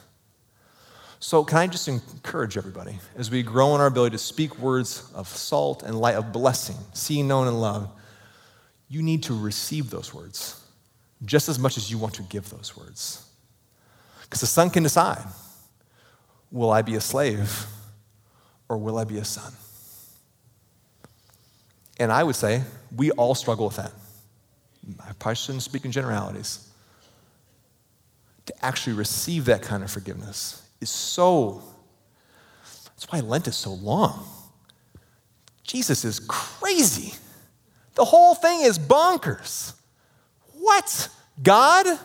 So, 1.18 1.42
can 1.44 1.58
I 1.58 1.66
just 1.66 1.88
encourage 1.88 2.56
everybody 2.56 2.98
as 3.16 3.30
we 3.30 3.42
grow 3.42 3.74
in 3.74 3.80
our 3.80 3.86
ability 3.86 4.12
to 4.12 4.22
speak 4.22 4.58
words 4.58 5.10
of 5.14 5.26
salt 5.26 5.82
and 5.82 5.98
light, 5.98 6.14
of 6.14 6.30
blessing, 6.30 6.76
seen, 6.92 7.26
known, 7.26 7.48
and 7.48 7.60
loved? 7.60 7.88
You 8.88 9.02
need 9.02 9.22
to 9.24 9.34
receive 9.36 9.90
those 9.90 10.12
words 10.12 10.62
just 11.24 11.48
as 11.48 11.58
much 11.58 11.78
as 11.78 11.90
you 11.90 11.98
want 11.98 12.14
to 12.14 12.22
give 12.22 12.50
those 12.50 12.76
words. 12.76 13.25
Because 14.26 14.40
the 14.40 14.46
son 14.46 14.70
can 14.70 14.82
decide 14.82 15.22
will 16.50 16.70
I 16.70 16.82
be 16.82 16.94
a 16.94 17.00
slave 17.00 17.66
or 18.68 18.76
will 18.76 18.98
I 18.98 19.04
be 19.04 19.18
a 19.18 19.24
son? 19.24 19.52
And 21.98 22.12
I 22.12 22.22
would 22.22 22.36
say 22.36 22.62
we 22.94 23.10
all 23.12 23.34
struggle 23.34 23.66
with 23.66 23.76
that. 23.76 23.92
I 25.00 25.12
probably 25.18 25.36
shouldn't 25.36 25.62
speak 25.62 25.84
in 25.84 25.92
generalities. 25.92 26.68
To 28.46 28.64
actually 28.64 28.92
receive 28.92 29.46
that 29.46 29.62
kind 29.62 29.82
of 29.82 29.90
forgiveness 29.90 30.62
is 30.80 30.90
so, 30.90 31.62
that's 32.62 33.10
why 33.10 33.20
Lent 33.20 33.48
is 33.48 33.56
so 33.56 33.72
long. 33.72 34.24
Jesus 35.64 36.04
is 36.04 36.20
crazy. 36.20 37.14
The 37.94 38.04
whole 38.04 38.36
thing 38.36 38.60
is 38.60 38.78
bonkers. 38.78 39.72
What? 40.52 41.08
God 41.42 41.98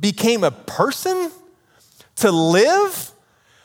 became 0.00 0.44
a 0.44 0.50
person 0.50 1.30
to 2.16 2.30
live? 2.30 3.10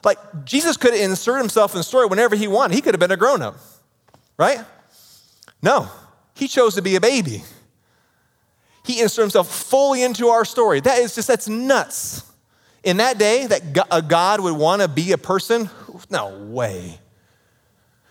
Like, 0.03 0.17
Jesus 0.45 0.77
could 0.77 0.93
insert 0.93 1.39
himself 1.39 1.73
in 1.73 1.77
the 1.77 1.83
story 1.83 2.07
whenever 2.07 2.35
he 2.35 2.47
wanted. 2.47 2.75
He 2.75 2.81
could 2.81 2.93
have 2.93 2.99
been 2.99 3.11
a 3.11 3.17
grown 3.17 3.41
up, 3.41 3.55
right? 4.37 4.59
No, 5.61 5.89
he 6.35 6.47
chose 6.47 6.75
to 6.75 6.81
be 6.81 6.95
a 6.95 7.01
baby. 7.01 7.43
He 8.85 9.01
inserted 9.01 9.23
himself 9.23 9.49
fully 9.49 10.03
into 10.03 10.27
our 10.27 10.43
story. 10.43 10.81
That 10.81 10.99
is 10.99 11.15
just, 11.15 11.27
that's 11.27 11.47
nuts. 11.47 12.23
In 12.83 12.97
that 12.97 13.17
day, 13.17 13.47
that 13.47 13.87
a 13.89 14.01
God 14.01 14.41
would 14.41 14.57
want 14.57 14.81
to 14.81 14.89
be 14.89 15.13
a 15.13 15.17
person? 15.17 15.69
No 16.09 16.37
way. 16.37 16.99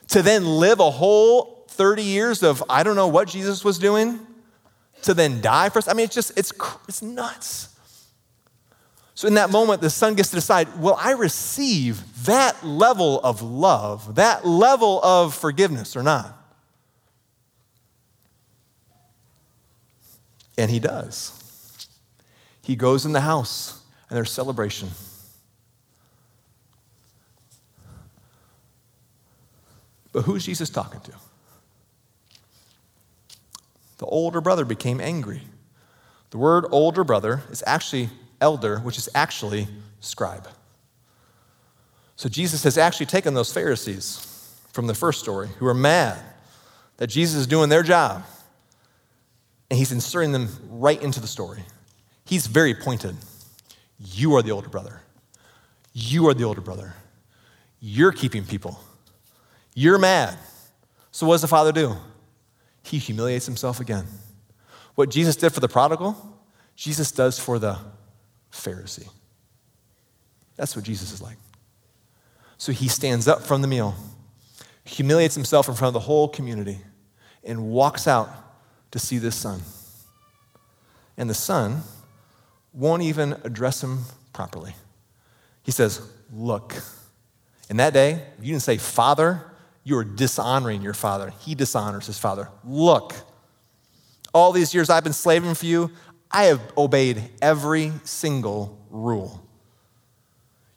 To 0.08 0.22
then 0.22 0.46
live 0.46 0.80
a 0.80 0.90
whole 0.90 1.66
30 1.68 2.02
years 2.02 2.42
of, 2.42 2.62
I 2.70 2.82
don't 2.82 2.96
know 2.96 3.08
what 3.08 3.28
Jesus 3.28 3.64
was 3.64 3.78
doing, 3.78 4.18
to 5.02 5.12
then 5.12 5.42
die 5.42 5.68
for 5.68 5.78
us. 5.78 5.88
I 5.88 5.92
mean, 5.92 6.04
it's 6.04 6.14
just, 6.14 6.38
it's, 6.38 6.52
it's 6.88 7.02
nuts. 7.02 7.71
So 9.14 9.29
in 9.29 9.35
that 9.35 9.51
moment, 9.51 9.81
the 9.81 9.90
son 9.90 10.14
gets 10.14 10.31
to 10.31 10.37
decide 10.37 10.79
will 10.79 10.96
I 10.98 11.12
receive 11.12 12.25
that 12.25 12.64
level 12.64 13.20
of 13.20 13.42
love, 13.42 14.14
that 14.14 14.46
level 14.46 15.03
of 15.03 15.35
forgiveness 15.35 15.96
or 15.96 16.03
not? 16.03 16.38
And 20.57 20.70
he 20.70 20.79
does. 20.79 21.38
He 22.62 22.77
goes 22.77 23.05
in 23.05 23.12
the 23.12 23.20
house 23.20 23.83
and 24.09 24.16
there's 24.16 24.31
celebration. 24.31 24.90
But 30.12 30.22
who's 30.22 30.44
Jesus 30.44 30.68
talking 30.68 31.01
to? 31.01 31.12
The 33.98 34.07
older 34.07 34.40
brother 34.40 34.64
became 34.64 35.01
angry. 35.01 35.42
The 36.31 36.38
word 36.38 36.66
older 36.70 37.05
brother 37.05 37.42
is 37.51 37.62
actually 37.66 38.11
elder, 38.42 38.81
which 38.81 38.98
is 38.98 39.09
actually 39.14 39.68
scribe. 40.00 40.46
So 42.16 42.28
Jesus 42.28 42.62
has 42.64 42.76
actually 42.76 43.07
taken 43.07 43.33
those 43.33 43.52
Pharisees 43.52 44.28
from 44.72 44.87
the 44.87 44.94
first 44.94 45.20
story 45.20 45.48
who 45.59 45.66
are 45.66 45.74
mad 45.74 46.20
that 46.98 47.07
Jesus 47.07 47.40
is 47.40 47.46
doing 47.46 47.68
their 47.68 47.83
job, 47.83 48.24
and 49.70 49.78
he's 49.78 49.92
inserting 49.92 50.33
them 50.33 50.48
right 50.68 51.00
into 51.02 51.20
the 51.20 51.26
story. 51.26 51.62
He's 52.24 52.46
very 52.46 52.74
pointed. 52.74 53.16
You 53.98 54.37
are 54.37 54.42
the 54.42 54.50
older 54.50 54.68
brother. 54.68 55.00
You 55.92 56.28
are 56.28 56.35
the 56.35 56.44
older 56.44 56.61
brother. 56.61 56.94
You're 57.81 58.12
keeping 58.12 58.44
people. 58.44 58.78
You're 59.74 59.98
mad. 59.98 60.37
So, 61.11 61.26
what 61.26 61.35
does 61.35 61.42
the 61.42 61.48
father 61.48 61.72
do? 61.72 61.96
He 62.83 62.98
humiliates 62.98 63.46
himself 63.46 63.81
again. 63.81 64.05
What 64.94 65.11
Jesus 65.11 65.37
did 65.37 65.50
for 65.50 65.61
the 65.61 65.68
prodigal, 65.68 66.16
Jesus 66.76 67.11
does 67.11 67.38
for 67.38 67.59
the 67.59 67.78
Pharisee. 68.53 69.09
That's 70.57 70.77
what 70.77 70.85
Jesus 70.85 71.12
is 71.12 71.23
like. 71.23 71.37
So, 72.59 72.71
he 72.71 72.87
stands 72.87 73.27
up 73.27 73.43
from 73.43 73.62
the 73.62 73.69
meal, 73.69 73.97
humiliates 74.85 75.35
himself 75.35 75.69
in 75.69 75.75
front 75.75 75.88
of 75.88 75.95
the 75.95 76.07
whole 76.07 76.29
community, 76.29 76.79
and 77.43 77.71
walks 77.71 78.07
out 78.07 78.29
to 78.93 78.99
see 78.99 79.19
this 79.19 79.35
son. 79.35 79.62
And 81.17 81.29
the 81.29 81.35
son 81.35 81.83
won't 82.73 83.03
even 83.03 83.33
address 83.45 83.83
him 83.83 84.01
properly. 84.33 84.75
He 85.62 85.73
says, 85.73 86.01
Look. 86.33 86.75
In 87.69 87.77
that 87.79 87.93
day, 87.93 88.23
you 88.41 88.53
didn't 88.53 88.62
say 88.62 88.77
father, 88.77 89.51
you 89.85 89.97
are 89.97 90.05
dishonoring 90.05 90.83
your 90.83 90.95
father. 90.95 91.33
He 91.41 91.55
dishonors 91.55 92.07
his 92.07 92.19
father. 92.19 92.49
Look. 92.65 93.15
All 94.35 94.53
these 94.53 94.75
years 94.75 94.88
I've 94.88 95.05
been 95.05 95.12
slaving 95.12 95.55
for 95.55 95.67
you, 95.67 95.91
I 96.33 96.45
have 96.45 96.61
obeyed 96.77 97.23
every 97.40 97.92
single 98.05 98.79
rule. 98.90 99.42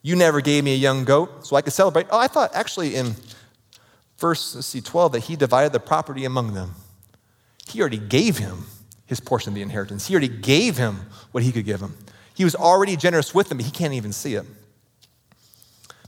You 0.01 0.15
never 0.15 0.41
gave 0.41 0.63
me 0.63 0.73
a 0.73 0.77
young 0.77 1.05
goat 1.05 1.47
so 1.47 1.55
I 1.55 1.61
could 1.61 1.73
celebrate. 1.73 2.07
Oh, 2.11 2.19
I 2.19 2.27
thought 2.27 2.53
actually 2.53 2.95
in 2.95 3.15
verse 4.17 4.65
see, 4.65 4.81
12 4.81 5.13
that 5.13 5.19
he 5.21 5.35
divided 5.35 5.71
the 5.73 5.79
property 5.79 6.25
among 6.25 6.53
them. 6.53 6.75
He 7.67 7.81
already 7.81 7.97
gave 7.97 8.37
him 8.37 8.65
his 9.05 9.19
portion 9.19 9.49
of 9.49 9.55
the 9.55 9.61
inheritance. 9.61 10.07
He 10.07 10.13
already 10.13 10.27
gave 10.27 10.77
him 10.77 11.09
what 11.31 11.43
he 11.43 11.51
could 11.51 11.65
give 11.65 11.81
him. 11.81 11.97
He 12.33 12.43
was 12.43 12.55
already 12.55 12.95
generous 12.97 13.33
with 13.33 13.49
them, 13.49 13.57
but 13.57 13.65
he 13.65 13.71
can't 13.71 13.93
even 13.93 14.11
see 14.11 14.35
it. 14.35 14.45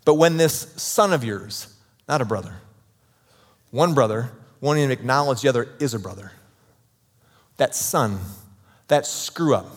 But 0.05 0.15
when 0.15 0.37
this 0.37 0.73
son 0.77 1.13
of 1.13 1.23
yours, 1.23 1.73
not 2.07 2.21
a 2.21 2.25
brother, 2.25 2.55
one 3.71 3.93
brother 3.93 4.31
won't 4.61 4.79
even 4.79 4.91
acknowledge 4.91 5.41
the 5.41 5.49
other 5.49 5.69
is 5.79 5.93
a 5.93 5.99
brother, 5.99 6.31
that 7.57 7.75
son, 7.75 8.19
that 8.87 9.05
screw 9.05 9.55
up, 9.55 9.67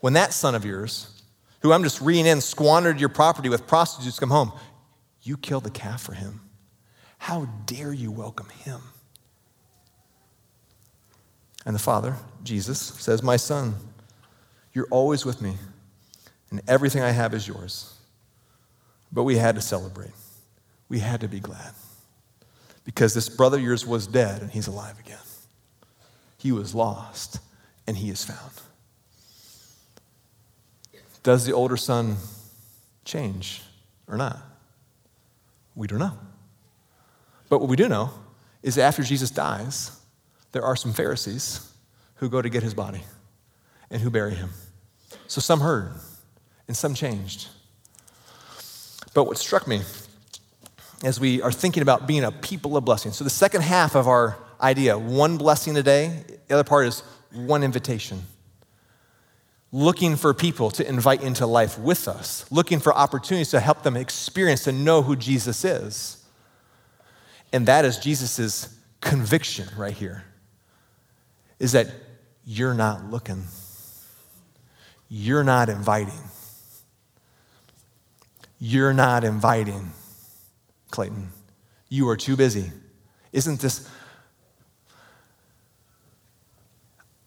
when 0.00 0.14
that 0.14 0.32
son 0.32 0.54
of 0.54 0.64
yours, 0.64 1.22
who 1.60 1.72
I'm 1.72 1.82
just 1.82 2.00
reading 2.00 2.26
in, 2.26 2.40
squandered 2.40 3.00
your 3.00 3.08
property 3.08 3.48
with 3.48 3.66
prostitutes 3.66 4.18
come 4.18 4.30
home, 4.30 4.52
you 5.22 5.36
killed 5.36 5.64
the 5.64 5.70
calf 5.70 6.02
for 6.02 6.14
him. 6.14 6.40
How 7.18 7.46
dare 7.66 7.92
you 7.92 8.10
welcome 8.10 8.48
him? 8.64 8.80
And 11.66 11.74
the 11.74 11.80
Father, 11.80 12.16
Jesus, 12.42 12.80
says, 12.80 13.22
My 13.22 13.36
son, 13.36 13.74
you're 14.72 14.88
always 14.90 15.26
with 15.26 15.42
me, 15.42 15.56
and 16.50 16.62
everything 16.66 17.02
I 17.02 17.10
have 17.10 17.34
is 17.34 17.46
yours. 17.46 17.94
But 19.12 19.24
we 19.24 19.36
had 19.36 19.56
to 19.56 19.60
celebrate. 19.60 20.12
We 20.88 21.00
had 21.00 21.20
to 21.20 21.28
be 21.28 21.40
glad. 21.40 21.72
Because 22.84 23.12
this 23.12 23.28
brother 23.28 23.58
of 23.58 23.62
yours 23.62 23.86
was 23.86 24.06
dead 24.06 24.40
and 24.40 24.50
he's 24.50 24.66
alive 24.66 24.98
again. 24.98 25.18
He 26.38 26.52
was 26.52 26.74
lost 26.74 27.40
and 27.90 27.98
he 27.98 28.08
is 28.08 28.24
found. 28.24 28.52
Does 31.24 31.44
the 31.44 31.52
older 31.52 31.76
son 31.76 32.18
change 33.04 33.62
or 34.06 34.16
not? 34.16 34.38
We 35.74 35.88
don't 35.88 35.98
know. 35.98 36.16
But 37.48 37.58
what 37.58 37.68
we 37.68 37.74
do 37.74 37.88
know 37.88 38.10
is 38.62 38.76
that 38.76 38.82
after 38.82 39.02
Jesus 39.02 39.32
dies, 39.32 39.90
there 40.52 40.62
are 40.62 40.76
some 40.76 40.92
Pharisees 40.92 41.68
who 42.14 42.28
go 42.28 42.40
to 42.40 42.48
get 42.48 42.62
his 42.62 42.74
body 42.74 43.02
and 43.90 44.00
who 44.00 44.08
bury 44.08 44.36
him. 44.36 44.50
So 45.26 45.40
some 45.40 45.58
heard 45.58 45.90
and 46.68 46.76
some 46.76 46.94
changed. 46.94 47.48
But 49.14 49.24
what 49.24 49.36
struck 49.36 49.66
me 49.66 49.82
as 51.02 51.18
we 51.18 51.42
are 51.42 51.50
thinking 51.50 51.82
about 51.82 52.06
being 52.06 52.22
a 52.22 52.30
people 52.30 52.76
of 52.76 52.84
blessing, 52.84 53.10
so 53.10 53.24
the 53.24 53.30
second 53.30 53.62
half 53.62 53.96
of 53.96 54.06
our 54.06 54.38
idea, 54.60 54.96
one 54.96 55.38
blessing 55.38 55.76
a 55.76 55.82
day, 55.82 56.22
the 56.46 56.54
other 56.54 56.64
part 56.64 56.86
is 56.86 57.02
one 57.32 57.62
invitation. 57.62 58.22
Looking 59.72 60.16
for 60.16 60.34
people 60.34 60.70
to 60.72 60.88
invite 60.88 61.22
into 61.22 61.46
life 61.46 61.78
with 61.78 62.08
us, 62.08 62.44
looking 62.50 62.80
for 62.80 62.92
opportunities 62.94 63.50
to 63.50 63.60
help 63.60 63.82
them 63.82 63.96
experience 63.96 64.66
and 64.66 64.84
know 64.84 65.02
who 65.02 65.14
Jesus 65.14 65.64
is. 65.64 66.24
And 67.52 67.66
that 67.66 67.84
is 67.84 67.98
Jesus' 67.98 68.76
conviction 69.00 69.68
right 69.76 69.92
here 69.92 70.24
is 71.58 71.72
that 71.72 71.88
you're 72.44 72.74
not 72.74 73.04
looking, 73.10 73.44
you're 75.08 75.44
not 75.44 75.68
inviting. 75.68 76.14
You're 78.62 78.92
not 78.92 79.24
inviting, 79.24 79.90
Klayton. 80.92 81.28
You 81.88 82.10
are 82.10 82.16
too 82.16 82.36
busy. 82.36 82.70
Isn't 83.32 83.60
this? 83.60 83.88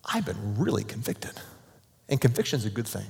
I've 0.06 0.26
been 0.26 0.56
really 0.58 0.84
convicted. 0.84 1.34
And 2.10 2.20
conviction 2.20 2.60
is 2.60 2.66
a 2.66 2.70
good 2.70 2.88
thing. 2.88 3.06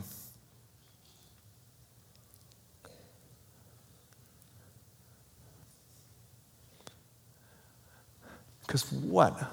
Because 8.61 8.91
what? 8.91 9.51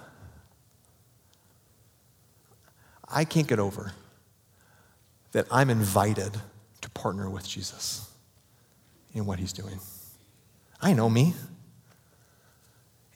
I 3.09 3.24
can't 3.24 3.48
get 3.48 3.59
over 3.59 3.92
that 5.33 5.46
I'm 5.50 5.70
invited 5.70 6.37
to 6.81 6.90
partner 6.90 7.29
with 7.29 7.46
Jesus 7.46 8.09
in 9.12 9.26
what 9.26 9.38
he's 9.38 9.53
doing. 9.53 9.81
I 10.81 10.92
know 10.92 11.09
me. 11.11 11.35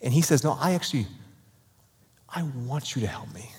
And 0.01 0.13
he 0.13 0.21
says, 0.21 0.43
No, 0.43 0.57
I 0.59 0.73
actually, 0.73 1.07
I 2.29 2.43
want 2.43 2.95
you 2.95 3.01
to 3.01 3.07
help 3.07 3.33
me. 3.33 3.49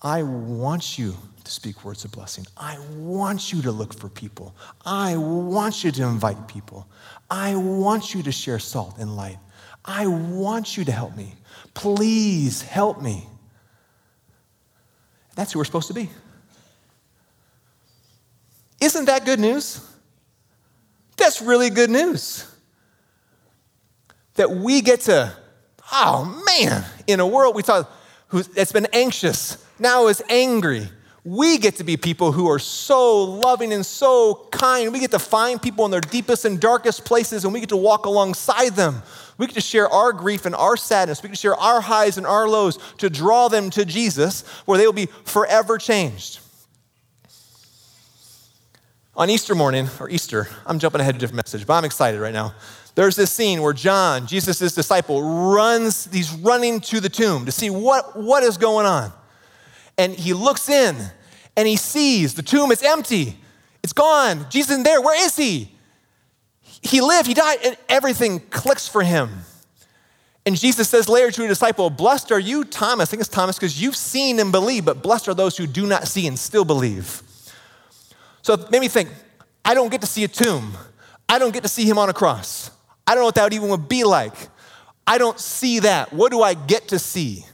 I 0.00 0.22
want 0.22 0.98
you 0.98 1.14
to 1.42 1.50
speak 1.50 1.84
words 1.84 2.04
of 2.04 2.12
blessing. 2.12 2.46
I 2.56 2.78
want 2.96 3.52
you 3.52 3.62
to 3.62 3.72
look 3.72 3.94
for 3.98 4.08
people. 4.08 4.54
I 4.84 5.16
want 5.16 5.82
you 5.82 5.90
to 5.90 6.02
invite 6.04 6.46
people. 6.46 6.86
I 7.30 7.56
want 7.56 8.14
you 8.14 8.22
to 8.22 8.32
share 8.32 8.58
salt 8.58 8.98
and 8.98 9.16
light. 9.16 9.38
I 9.84 10.06
want 10.06 10.76
you 10.76 10.84
to 10.84 10.92
help 10.92 11.16
me. 11.16 11.34
Please 11.74 12.62
help 12.62 13.00
me. 13.00 13.26
That's 15.34 15.52
who 15.52 15.58
we're 15.58 15.64
supposed 15.64 15.88
to 15.88 15.94
be. 15.94 16.10
Isn't 18.80 19.06
that 19.06 19.24
good 19.24 19.40
news? 19.40 19.84
That's 21.16 21.42
really 21.42 21.70
good 21.70 21.90
news. 21.90 22.44
That 24.34 24.50
we 24.50 24.80
get 24.82 25.00
to, 25.02 25.32
oh 25.92 26.44
man, 26.46 26.84
in 27.06 27.18
a 27.18 27.26
world 27.26 27.56
we 27.56 27.62
thought 27.62 27.90
that's 28.30 28.72
been 28.72 28.86
anxious, 28.92 29.64
now 29.80 30.08
is 30.08 30.22
angry. 30.28 30.88
We 31.24 31.58
get 31.58 31.76
to 31.76 31.84
be 31.84 31.96
people 31.96 32.32
who 32.32 32.48
are 32.48 32.58
so 32.58 33.22
loving 33.22 33.72
and 33.72 33.84
so 33.84 34.46
kind. 34.50 34.92
We 34.92 35.00
get 35.00 35.10
to 35.10 35.18
find 35.18 35.60
people 35.60 35.84
in 35.84 35.90
their 35.90 36.00
deepest 36.00 36.44
and 36.44 36.58
darkest 36.58 37.04
places 37.04 37.44
and 37.44 37.52
we 37.52 37.60
get 37.60 37.68
to 37.68 37.76
walk 37.76 38.06
alongside 38.06 38.76
them. 38.76 39.02
We 39.36 39.46
get 39.46 39.54
to 39.54 39.60
share 39.60 39.88
our 39.88 40.12
grief 40.12 40.46
and 40.46 40.54
our 40.54 40.76
sadness. 40.76 41.22
We 41.22 41.28
get 41.28 41.34
to 41.34 41.40
share 41.40 41.56
our 41.56 41.80
highs 41.80 42.16
and 42.16 42.26
our 42.26 42.48
lows 42.48 42.78
to 42.98 43.10
draw 43.10 43.48
them 43.48 43.68
to 43.70 43.84
Jesus 43.84 44.46
where 44.64 44.78
they 44.78 44.86
will 44.86 44.92
be 44.92 45.06
forever 45.24 45.76
changed. 45.76 46.40
On 49.14 49.28
Easter 49.28 49.56
morning, 49.56 49.88
or 49.98 50.08
Easter, 50.08 50.48
I'm 50.64 50.78
jumping 50.78 51.00
ahead 51.00 51.14
to 51.14 51.18
a 51.18 51.20
different 51.20 51.44
message, 51.44 51.66
but 51.66 51.74
I'm 51.74 51.84
excited 51.84 52.20
right 52.20 52.32
now. 52.32 52.54
There's 52.94 53.16
this 53.16 53.32
scene 53.32 53.62
where 53.62 53.72
John, 53.72 54.26
Jesus' 54.26 54.74
disciple, 54.74 55.22
runs, 55.52 56.08
he's 56.12 56.32
running 56.32 56.80
to 56.82 57.00
the 57.00 57.08
tomb 57.08 57.44
to 57.46 57.52
see 57.52 57.68
what, 57.68 58.16
what 58.16 58.42
is 58.44 58.56
going 58.56 58.86
on. 58.86 59.12
And 59.98 60.14
he 60.14 60.32
looks 60.32 60.68
in 60.68 60.96
and 61.56 61.68
he 61.68 61.76
sees 61.76 62.34
the 62.34 62.42
tomb 62.42 62.70
is 62.70 62.82
empty. 62.82 63.36
It's 63.82 63.92
gone. 63.92 64.46
Jesus 64.48 64.70
isn't 64.70 64.84
there. 64.84 65.02
Where 65.02 65.20
is 65.22 65.36
he? 65.36 65.72
He 66.82 67.00
lived, 67.00 67.26
he 67.26 67.34
died, 67.34 67.58
and 67.64 67.76
everything 67.88 68.40
clicks 68.40 68.86
for 68.86 69.02
him. 69.02 69.30
And 70.46 70.56
Jesus 70.56 70.88
says 70.88 71.08
later 71.08 71.30
to 71.32 71.44
a 71.44 71.48
disciple, 71.48 71.90
Blessed 71.90 72.32
are 72.32 72.38
you, 72.38 72.64
Thomas. 72.64 73.08
I 73.08 73.10
think 73.10 73.20
it's 73.20 73.28
Thomas, 73.28 73.56
because 73.56 73.80
you've 73.82 73.96
seen 73.96 74.38
and 74.38 74.50
believe, 74.52 74.84
but 74.84 75.02
blessed 75.02 75.28
are 75.28 75.34
those 75.34 75.56
who 75.56 75.66
do 75.66 75.86
not 75.86 76.08
see 76.08 76.26
and 76.26 76.38
still 76.38 76.64
believe. 76.64 77.22
So 78.42 78.54
it 78.54 78.70
made 78.70 78.80
me 78.80 78.88
think 78.88 79.10
I 79.64 79.74
don't 79.74 79.90
get 79.90 80.00
to 80.00 80.06
see 80.06 80.24
a 80.24 80.28
tomb. 80.28 80.72
I 81.28 81.38
don't 81.38 81.52
get 81.52 81.64
to 81.64 81.68
see 81.68 81.84
him 81.84 81.98
on 81.98 82.08
a 82.08 82.14
cross. 82.14 82.70
I 83.06 83.12
don't 83.12 83.22
know 83.22 83.26
what 83.26 83.34
that 83.34 83.44
would 83.44 83.52
even 83.52 83.68
would 83.68 83.88
be 83.88 84.04
like. 84.04 84.32
I 85.06 85.18
don't 85.18 85.38
see 85.38 85.80
that. 85.80 86.12
What 86.12 86.32
do 86.32 86.42
I 86.42 86.54
get 86.54 86.88
to 86.88 86.98
see? 86.98 87.44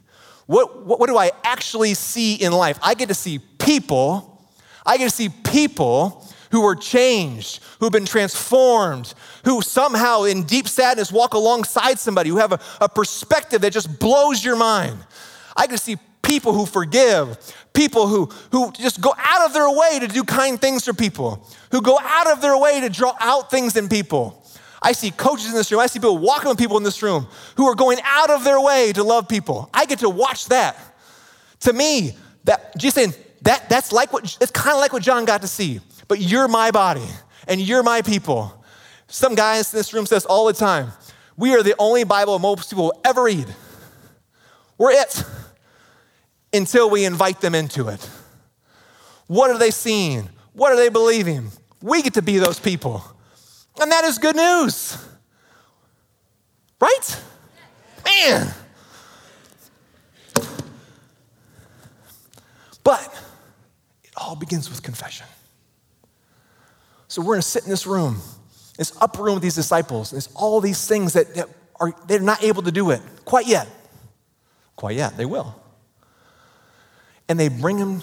What, 0.46 0.84
what, 0.84 1.00
what 1.00 1.08
do 1.08 1.16
I 1.16 1.30
actually 1.42 1.94
see 1.94 2.34
in 2.34 2.52
life? 2.52 2.78
I 2.82 2.94
get 2.94 3.08
to 3.08 3.14
see 3.14 3.38
people. 3.38 4.46
I 4.84 4.98
get 4.98 5.04
to 5.04 5.14
see 5.14 5.28
people 5.28 6.26
who 6.50 6.64
are 6.64 6.76
changed, 6.76 7.60
who've 7.80 7.90
been 7.90 8.06
transformed, 8.06 9.12
who 9.44 9.60
somehow 9.60 10.22
in 10.22 10.44
deep 10.44 10.68
sadness 10.68 11.10
walk 11.10 11.34
alongside 11.34 11.98
somebody, 11.98 12.30
who 12.30 12.36
have 12.36 12.52
a, 12.52 12.60
a 12.80 12.88
perspective 12.88 13.62
that 13.62 13.72
just 13.72 13.98
blows 13.98 14.44
your 14.44 14.54
mind. 14.54 14.98
I 15.56 15.66
get 15.66 15.72
to 15.72 15.82
see 15.82 15.96
people 16.22 16.52
who 16.52 16.66
forgive, 16.66 17.54
people 17.72 18.06
who, 18.06 18.26
who 18.52 18.70
just 18.72 19.00
go 19.00 19.14
out 19.18 19.46
of 19.46 19.52
their 19.52 19.68
way 19.70 19.98
to 20.00 20.06
do 20.06 20.22
kind 20.22 20.60
things 20.60 20.84
for 20.84 20.92
people, 20.92 21.46
who 21.70 21.82
go 21.82 21.98
out 22.00 22.30
of 22.30 22.40
their 22.40 22.56
way 22.56 22.80
to 22.80 22.88
draw 22.88 23.14
out 23.20 23.50
things 23.50 23.76
in 23.76 23.88
people. 23.88 24.43
I 24.84 24.92
see 24.92 25.10
coaches 25.10 25.46
in 25.46 25.54
this 25.54 25.72
room, 25.72 25.80
I 25.80 25.86
see 25.86 25.98
people 25.98 26.18
walking 26.18 26.50
with 26.50 26.58
people 26.58 26.76
in 26.76 26.82
this 26.82 27.02
room 27.02 27.26
who 27.56 27.66
are 27.66 27.74
going 27.74 27.98
out 28.04 28.30
of 28.30 28.44
their 28.44 28.60
way 28.60 28.92
to 28.92 29.02
love 29.02 29.26
people. 29.26 29.70
I 29.72 29.86
get 29.86 30.00
to 30.00 30.10
watch 30.10 30.46
that. 30.46 30.76
To 31.60 31.72
me, 31.72 32.14
that 32.44 32.76
just 32.76 32.94
saying 32.94 33.14
that 33.42 33.70
that's 33.70 33.92
like 33.92 34.12
what 34.12 34.36
it's 34.40 34.50
kind 34.50 34.74
of 34.74 34.80
like 34.80 34.92
what 34.92 35.02
John 35.02 35.24
got 35.24 35.40
to 35.40 35.48
see. 35.48 35.80
But 36.06 36.20
you're 36.20 36.48
my 36.48 36.70
body 36.70 37.08
and 37.48 37.60
you're 37.60 37.82
my 37.82 38.02
people. 38.02 38.62
Some 39.06 39.34
guys 39.34 39.72
in 39.72 39.78
this 39.78 39.94
room 39.94 40.04
says 40.04 40.26
all 40.26 40.44
the 40.46 40.52
time, 40.52 40.92
we 41.36 41.54
are 41.54 41.62
the 41.62 41.74
only 41.78 42.04
Bible 42.04 42.38
most 42.38 42.68
people 42.68 42.84
will 42.84 43.00
ever 43.04 43.24
read. 43.24 43.46
We're 44.76 44.90
it 44.90 45.24
until 46.52 46.90
we 46.90 47.06
invite 47.06 47.40
them 47.40 47.54
into 47.54 47.88
it. 47.88 48.08
What 49.28 49.50
are 49.50 49.58
they 49.58 49.70
seeing? 49.70 50.28
What 50.52 50.72
are 50.72 50.76
they 50.76 50.90
believing? 50.90 51.50
We 51.80 52.02
get 52.02 52.14
to 52.14 52.22
be 52.22 52.38
those 52.38 52.60
people. 52.60 53.02
And 53.80 53.90
that 53.90 54.04
is 54.04 54.18
good 54.18 54.36
news. 54.36 54.96
Right? 56.80 57.22
Man. 58.04 58.52
But 62.82 63.02
it 64.02 64.10
all 64.16 64.36
begins 64.36 64.68
with 64.68 64.82
confession. 64.82 65.26
So 67.08 67.22
we're 67.22 67.36
to 67.36 67.42
sit 67.42 67.64
in 67.64 67.70
this 67.70 67.86
room, 67.86 68.20
this 68.76 68.96
upper 69.00 69.22
room 69.22 69.34
with 69.34 69.42
these 69.42 69.54
disciples. 69.54 70.12
and 70.12 70.16
There's 70.16 70.32
all 70.34 70.60
these 70.60 70.86
things 70.86 71.14
that, 71.14 71.34
that 71.34 71.48
are 71.80 71.92
they're 72.06 72.20
not 72.20 72.42
able 72.42 72.62
to 72.62 72.72
do 72.72 72.90
it 72.90 73.00
quite 73.24 73.46
yet. 73.46 73.68
Quite 74.76 74.96
yet, 74.96 75.16
they 75.16 75.24
will 75.24 75.60
and 77.28 77.38
they 77.38 77.48
bring 77.48 77.78
him, 77.78 78.02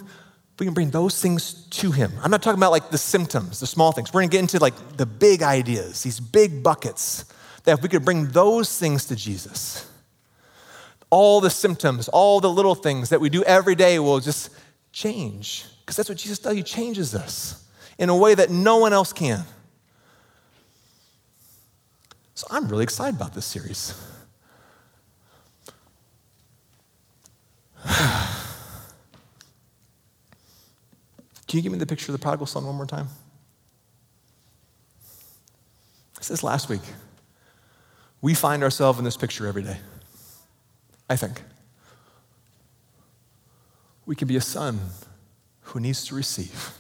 we 0.62 0.66
can 0.66 0.76
bring 0.76 0.92
those 0.92 1.20
things 1.20 1.54
to 1.72 1.90
him. 1.90 2.12
I'm 2.22 2.30
not 2.30 2.44
talking 2.44 2.60
about 2.60 2.70
like 2.70 2.92
the 2.92 2.98
symptoms, 3.00 3.60
the 3.60 3.66
small 3.66 3.92
things. 3.92 4.14
We're 4.14 4.22
gonna 4.22 4.30
get 4.30 4.42
into 4.42 4.60
like 4.60 4.76
the 4.96 5.08
big 5.08 5.42
ideas, 5.42 6.04
these 6.04 6.20
big 6.20 6.62
buckets, 6.62 7.26
that 7.64 7.80
if 7.80 7.82
we 7.82 7.90
could 7.90 8.06
bring 8.06 8.28
those 8.28 8.78
things 8.78 9.06
to 9.06 9.16
Jesus, 9.16 9.90
all 11.10 11.42
the 11.42 11.50
symptoms, 11.50 12.10
all 12.10 12.40
the 12.40 12.50
little 12.52 12.76
things 12.76 13.10
that 13.10 13.20
we 13.20 13.28
do 13.28 13.42
every 13.42 13.74
day 13.74 13.98
will 13.98 14.20
just 14.20 14.52
change. 14.92 15.66
Because 15.80 15.96
that's 15.96 16.10
what 16.10 16.20
Jesus 16.20 16.38
does. 16.38 16.56
He 16.56 16.62
changes 16.62 17.16
us 17.16 17.68
in 17.98 18.10
a 18.10 18.16
way 18.16 18.36
that 18.36 18.52
no 18.52 18.78
one 18.78 18.94
else 18.94 19.12
can. 19.12 19.44
So 22.36 22.46
I'm 22.52 22.68
really 22.68 22.84
excited 22.84 23.16
about 23.16 23.34
this 23.34 23.46
series. 23.46 23.96
Can 31.52 31.58
you 31.58 31.64
give 31.64 31.74
me 31.74 31.80
the 31.80 31.86
picture 31.86 32.14
of 32.14 32.18
the 32.18 32.24
prodigal 32.24 32.46
son 32.46 32.66
one 32.66 32.76
more 32.76 32.86
time? 32.86 33.10
I 36.18 36.22
said 36.22 36.36
this 36.36 36.44
last 36.44 36.70
week. 36.70 36.80
We 38.22 38.34
find 38.36 38.64
ourselves 38.64 39.00
in 39.00 39.04
this 39.04 39.18
picture 39.18 39.46
every 39.46 39.64
day. 39.64 39.76
I 41.10 41.18
think. 41.18 41.42
We 44.06 44.16
can 44.16 44.30
be 44.30 44.38
a 44.38 44.42
son 44.42 44.80
who 45.60 45.82
needs 45.82 46.06
to 46.06 46.16
receive, 46.16 46.72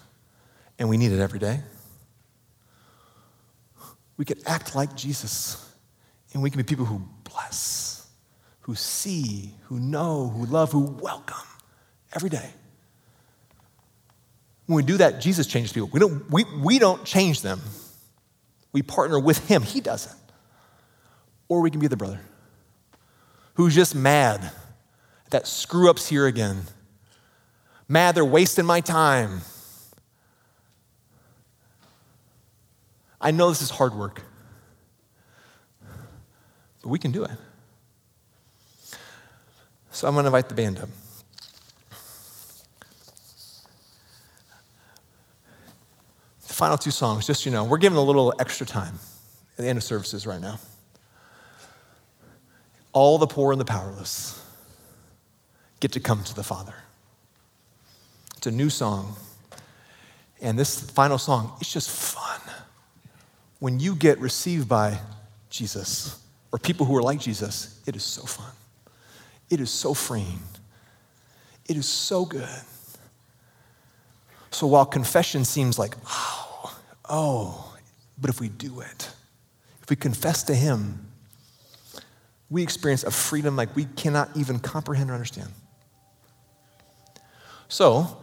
and 0.79 0.87
we 0.87 0.95
need 0.95 1.11
it 1.11 1.19
every 1.19 1.39
day. 1.39 1.59
We 4.15 4.23
can 4.23 4.37
act 4.45 4.73
like 4.73 4.95
Jesus, 4.95 5.69
and 6.33 6.41
we 6.41 6.49
can 6.49 6.59
be 6.59 6.63
people 6.63 6.85
who 6.85 7.01
bless, 7.25 8.07
who 8.61 8.75
see, 8.75 9.53
who 9.63 9.79
know, 9.81 10.29
who 10.29 10.45
love, 10.45 10.71
who 10.71 10.79
welcome 10.79 11.45
every 12.13 12.29
day. 12.29 12.51
When 14.71 14.77
we 14.77 14.83
do 14.83 14.99
that, 14.99 15.19
Jesus 15.19 15.47
changes 15.47 15.73
people. 15.73 15.89
We 15.91 15.99
don't, 15.99 16.31
we, 16.31 16.45
we 16.45 16.79
don't 16.79 17.03
change 17.03 17.41
them. 17.41 17.59
We 18.71 18.81
partner 18.81 19.19
with 19.19 19.45
him. 19.49 19.63
He 19.63 19.81
doesn't. 19.81 20.15
Or 21.49 21.59
we 21.59 21.69
can 21.69 21.81
be 21.81 21.87
the 21.87 21.97
brother 21.97 22.21
who's 23.55 23.75
just 23.75 23.95
mad 23.95 24.49
that 25.29 25.45
screw 25.45 25.89
ups 25.89 26.07
here 26.07 26.25
again. 26.25 26.61
Mad 27.89 28.15
they're 28.15 28.23
wasting 28.23 28.65
my 28.65 28.79
time. 28.79 29.41
I 33.19 33.31
know 33.31 33.49
this 33.49 33.61
is 33.61 33.71
hard 33.71 33.93
work, 33.93 34.23
but 36.81 36.87
we 36.87 36.97
can 36.97 37.11
do 37.11 37.25
it. 37.25 37.31
So 39.91 40.07
I'm 40.07 40.13
going 40.13 40.23
to 40.23 40.27
invite 40.27 40.47
the 40.47 40.55
band 40.55 40.79
up. 40.79 40.87
Final 46.61 46.77
two 46.77 46.91
songs, 46.91 47.25
just 47.25 47.43
you 47.43 47.51
know, 47.51 47.63
we're 47.63 47.79
giving 47.79 47.97
a 47.97 48.03
little 48.03 48.35
extra 48.37 48.67
time 48.67 48.93
at 49.57 49.63
the 49.63 49.67
end 49.67 49.77
of 49.77 49.83
services 49.83 50.27
right 50.27 50.39
now. 50.39 50.59
All 52.93 53.17
the 53.17 53.25
poor 53.25 53.51
and 53.51 53.59
the 53.59 53.65
powerless 53.65 54.39
get 55.79 55.93
to 55.93 55.99
come 55.99 56.23
to 56.23 56.35
the 56.35 56.43
Father. 56.43 56.75
It's 58.37 58.45
a 58.45 58.51
new 58.51 58.69
song. 58.69 59.15
And 60.39 60.59
this 60.59 60.79
final 60.91 61.17
song, 61.17 61.51
it's 61.59 61.73
just 61.73 61.89
fun. 61.89 62.39
When 63.57 63.79
you 63.79 63.95
get 63.95 64.19
received 64.19 64.69
by 64.69 64.99
Jesus 65.49 66.23
or 66.51 66.59
people 66.59 66.85
who 66.85 66.95
are 66.95 67.01
like 67.01 67.19
Jesus, 67.19 67.81
it 67.87 67.95
is 67.95 68.03
so 68.03 68.21
fun. 68.21 68.51
It 69.49 69.61
is 69.61 69.71
so 69.71 69.95
freeing. 69.95 70.41
It 71.67 71.75
is 71.75 71.87
so 71.87 72.23
good. 72.23 72.47
So 74.51 74.67
while 74.67 74.85
confession 74.85 75.43
seems 75.43 75.79
like, 75.79 75.95
oh, 76.05 76.49
oh, 77.11 77.75
but 78.17 78.29
if 78.29 78.39
we 78.39 78.49
do 78.49 78.79
it, 78.79 79.11
if 79.83 79.89
we 79.89 79.95
confess 79.95 80.43
to 80.43 80.55
Him, 80.55 81.11
we 82.49 82.63
experience 82.63 83.03
a 83.03 83.11
freedom 83.11 83.55
like 83.55 83.75
we 83.75 83.85
cannot 83.85 84.29
even 84.35 84.59
comprehend 84.59 85.11
or 85.11 85.13
understand. 85.13 85.49
So, 87.67 88.17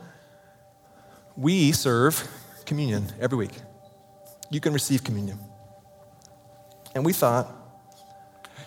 we 1.36 1.72
serve 1.72 2.28
communion 2.66 3.12
every 3.20 3.38
week. 3.38 3.52
You 4.50 4.60
can 4.60 4.72
receive 4.72 5.04
communion. 5.04 5.38
And 6.94 7.04
we 7.04 7.12
thought, 7.12 7.46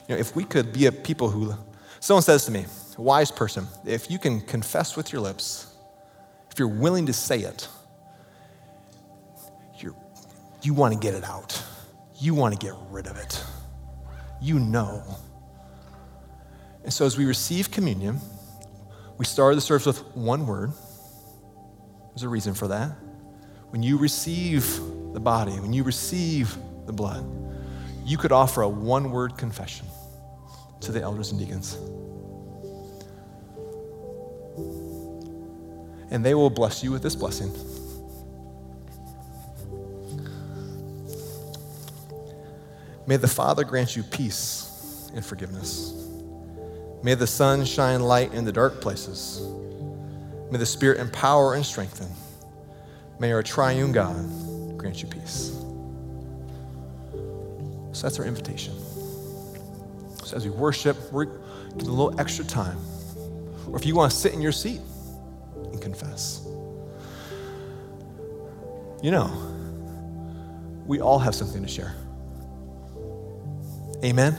you 0.08 0.16
know, 0.16 0.20
if 0.20 0.36
we 0.36 0.44
could 0.44 0.72
be 0.72 0.86
a 0.86 0.92
people 0.92 1.30
who, 1.30 1.54
someone 2.00 2.24
says 2.24 2.46
to 2.46 2.52
me, 2.52 2.66
a 2.98 3.02
wise 3.02 3.32
person, 3.32 3.68
if 3.86 4.10
you 4.10 4.20
can 4.20 4.42
confess 4.42 4.96
with 4.96 5.12
your 5.12 5.22
lips, 5.22 5.68
if 6.52 6.60
you're 6.60 6.68
willing 6.68 7.06
to 7.08 7.14
say 7.14 7.40
it, 7.40 7.68
you 10.62 10.74
want 10.74 10.94
to 10.94 11.00
get 11.00 11.14
it 11.14 11.24
out. 11.24 11.62
You 12.20 12.36
want 12.36 12.60
to 12.60 12.66
get 12.66 12.76
rid 12.90 13.08
of 13.08 13.18
it. 13.18 13.44
You 14.42 14.60
know 14.60 15.04
and 16.84 16.94
so 16.94 17.06
as 17.06 17.18
we 17.18 17.26
receive 17.26 17.72
communion, 17.72 18.20
we 19.18 19.26
started 19.26 19.56
the 19.56 19.62
service 19.62 19.86
with 19.86 20.00
one 20.16 20.48
word. 20.48 20.72
There's 22.10 22.24
a 22.24 22.30
reason 22.30 22.54
for 22.54 22.68
that. 22.70 22.92
When 23.70 23.84
you 23.84 23.98
receive 23.98 24.66
the 25.14 25.20
body, 25.20 25.54
when 25.54 25.74
you 25.74 25.84
receive 25.84 26.58
the 26.86 26.94
blood, 26.94 27.26
you 28.04 28.18
could 28.18 28.32
offer 28.32 28.64
a 28.64 28.70
one 28.70 29.12
word 29.12 29.38
confession 29.38 29.86
to 30.82 30.92
the 30.92 31.02
elders 31.02 31.32
and 31.32 31.40
deacons. 31.40 31.76
And 36.10 36.26
they 36.26 36.34
will 36.34 36.50
bless 36.50 36.84
you 36.84 36.92
with 36.92 37.04
this 37.04 37.16
blessing. 37.16 37.52
May 43.08 43.18
the 43.18 43.28
Father 43.28 43.64
grant 43.64 43.96
you 43.96 44.04
peace 44.04 45.10
and 45.16 45.26
forgiveness. 45.26 45.94
May 47.04 47.16
the 47.16 47.28
Son 47.28 47.66
shine 47.66 48.02
light 48.02 48.34
in 48.34 48.46
the 48.46 48.52
dark 48.52 48.80
places. 48.80 49.42
May 50.52 50.58
the 50.58 50.66
Spirit 50.66 51.00
empower 51.00 51.56
and 51.56 51.66
strengthen. 51.66 52.08
May 53.20 53.32
our 53.32 53.44
triune 53.44 53.92
God 53.92 54.78
grant 54.78 55.02
you 55.02 55.08
peace. 55.08 55.52
So 57.94 58.04
that's 58.04 58.20
our 58.20 58.26
invitation. 58.26 58.74
So 60.24 60.38
as 60.38 60.46
we 60.46 60.52
worship, 60.52 60.98
we're 61.12 61.26
getting 61.26 61.90
a 61.90 61.94
little 61.94 62.20
extra 62.20 62.46
time. 62.46 62.78
Or 63.68 63.78
if 63.78 63.86
you 63.86 63.96
want 63.96 64.12
to 64.12 64.18
sit 64.18 64.34
in 64.34 64.42
your 64.42 64.52
seat 64.52 64.82
and 65.72 65.82
confess, 65.82 66.46
you 69.02 69.12
know, 69.12 69.30
we 70.86 71.02
all 71.02 71.20
have 71.20 71.34
something 71.36 71.62
to 71.62 71.68
share. 71.68 71.96
Amen. 74.04 74.36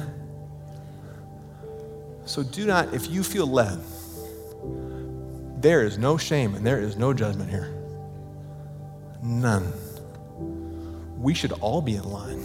So 2.24 2.42
do 2.42 2.66
not, 2.66 2.94
if 2.94 3.08
you 3.10 3.22
feel 3.22 3.46
led, 3.46 3.80
there 5.60 5.84
is 5.84 5.98
no 5.98 6.16
shame 6.16 6.54
and 6.54 6.66
there 6.66 6.80
is 6.80 6.96
no 6.96 7.12
judgment 7.12 7.50
here. 7.50 7.72
None. 9.22 9.72
We 11.16 11.34
should 11.34 11.52
all 11.52 11.80
be 11.80 11.94
in 11.94 12.04
line. 12.04 12.40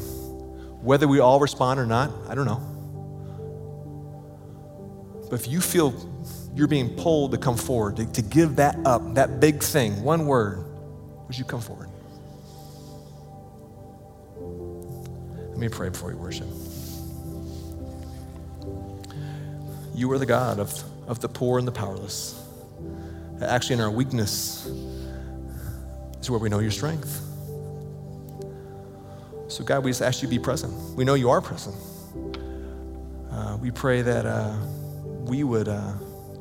Whether 0.83 1.07
we 1.07 1.19
all 1.19 1.39
respond 1.39 1.79
or 1.79 1.85
not, 1.85 2.11
I 2.29 2.35
don't 2.35 2.45
know. 2.45 2.61
But 5.29 5.39
if 5.39 5.47
you 5.47 5.59
feel 5.59 5.93
you're 6.55 6.67
being 6.67 6.95
pulled 6.95 7.31
to 7.31 7.37
come 7.37 7.57
forward, 7.57 7.97
to, 7.97 8.05
to 8.05 8.21
give 8.21 8.57
that 8.57 8.77
up, 8.85 9.15
that 9.15 9.39
big 9.39 9.61
thing, 9.61 10.03
one 10.03 10.25
word, 10.25 10.63
would 11.27 11.37
you 11.37 11.43
come 11.43 11.61
forward? 11.61 11.89
Let 15.49 15.57
me 15.57 15.69
pray 15.69 15.89
before 15.89 16.11
you 16.11 16.17
worship. 16.17 16.47
You 19.97 20.11
are 20.11 20.19
the 20.19 20.27
God 20.27 20.59
of, 20.59 20.83
of 21.07 21.21
the 21.21 21.27
poor 21.27 21.57
and 21.57 21.67
the 21.67 21.71
powerless. 21.71 22.39
Actually, 23.41 23.77
in 23.77 23.81
our 23.81 23.89
weakness 23.89 24.67
is 26.21 26.29
where 26.29 26.39
we 26.39 26.49
know 26.49 26.59
your 26.59 26.69
strength. 26.69 27.19
So, 29.47 29.63
God, 29.63 29.83
we 29.83 29.89
just 29.89 30.03
ask 30.03 30.21
you 30.21 30.27
to 30.27 30.29
be 30.29 30.37
present. 30.37 30.71
We 30.95 31.03
know 31.03 31.15
you 31.15 31.31
are 31.31 31.41
present. 31.41 31.75
Uh, 33.31 33.57
we 33.59 33.71
pray 33.71 34.03
that 34.03 34.27
uh, 34.27 34.55
we 35.23 35.43
would 35.43 35.67
uh, 35.67 35.93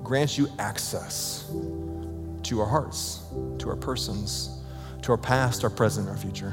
grant 0.03 0.37
you 0.37 0.49
access 0.59 1.51
to 2.43 2.61
our 2.61 2.69
hearts, 2.69 3.23
to 3.59 3.71
our 3.71 3.77
persons, 3.77 4.61
to 5.01 5.13
our 5.13 5.19
past, 5.19 5.65
our 5.65 5.71
present, 5.71 6.11
our 6.11 6.17
future. 6.19 6.53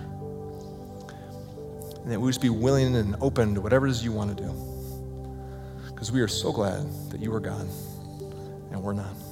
And 2.02 2.14
that 2.14 2.22
we 2.22 2.30
just 2.30 2.42
be 2.42 2.50
willing 2.50 2.96
and 2.96 3.18
open 3.20 3.56
to 3.56 3.62
whatever 3.62 3.88
it 3.88 3.92
is 3.92 4.06
you 4.06 4.14
want 4.14 4.38
to 4.38 4.42
do 4.42 4.73
because 6.04 6.12
we 6.12 6.20
are 6.20 6.28
so 6.28 6.52
glad 6.52 6.86
that 7.12 7.22
you 7.22 7.34
are 7.34 7.40
God 7.40 7.66
and 8.72 8.84
we're 8.84 8.92
not. 8.92 9.23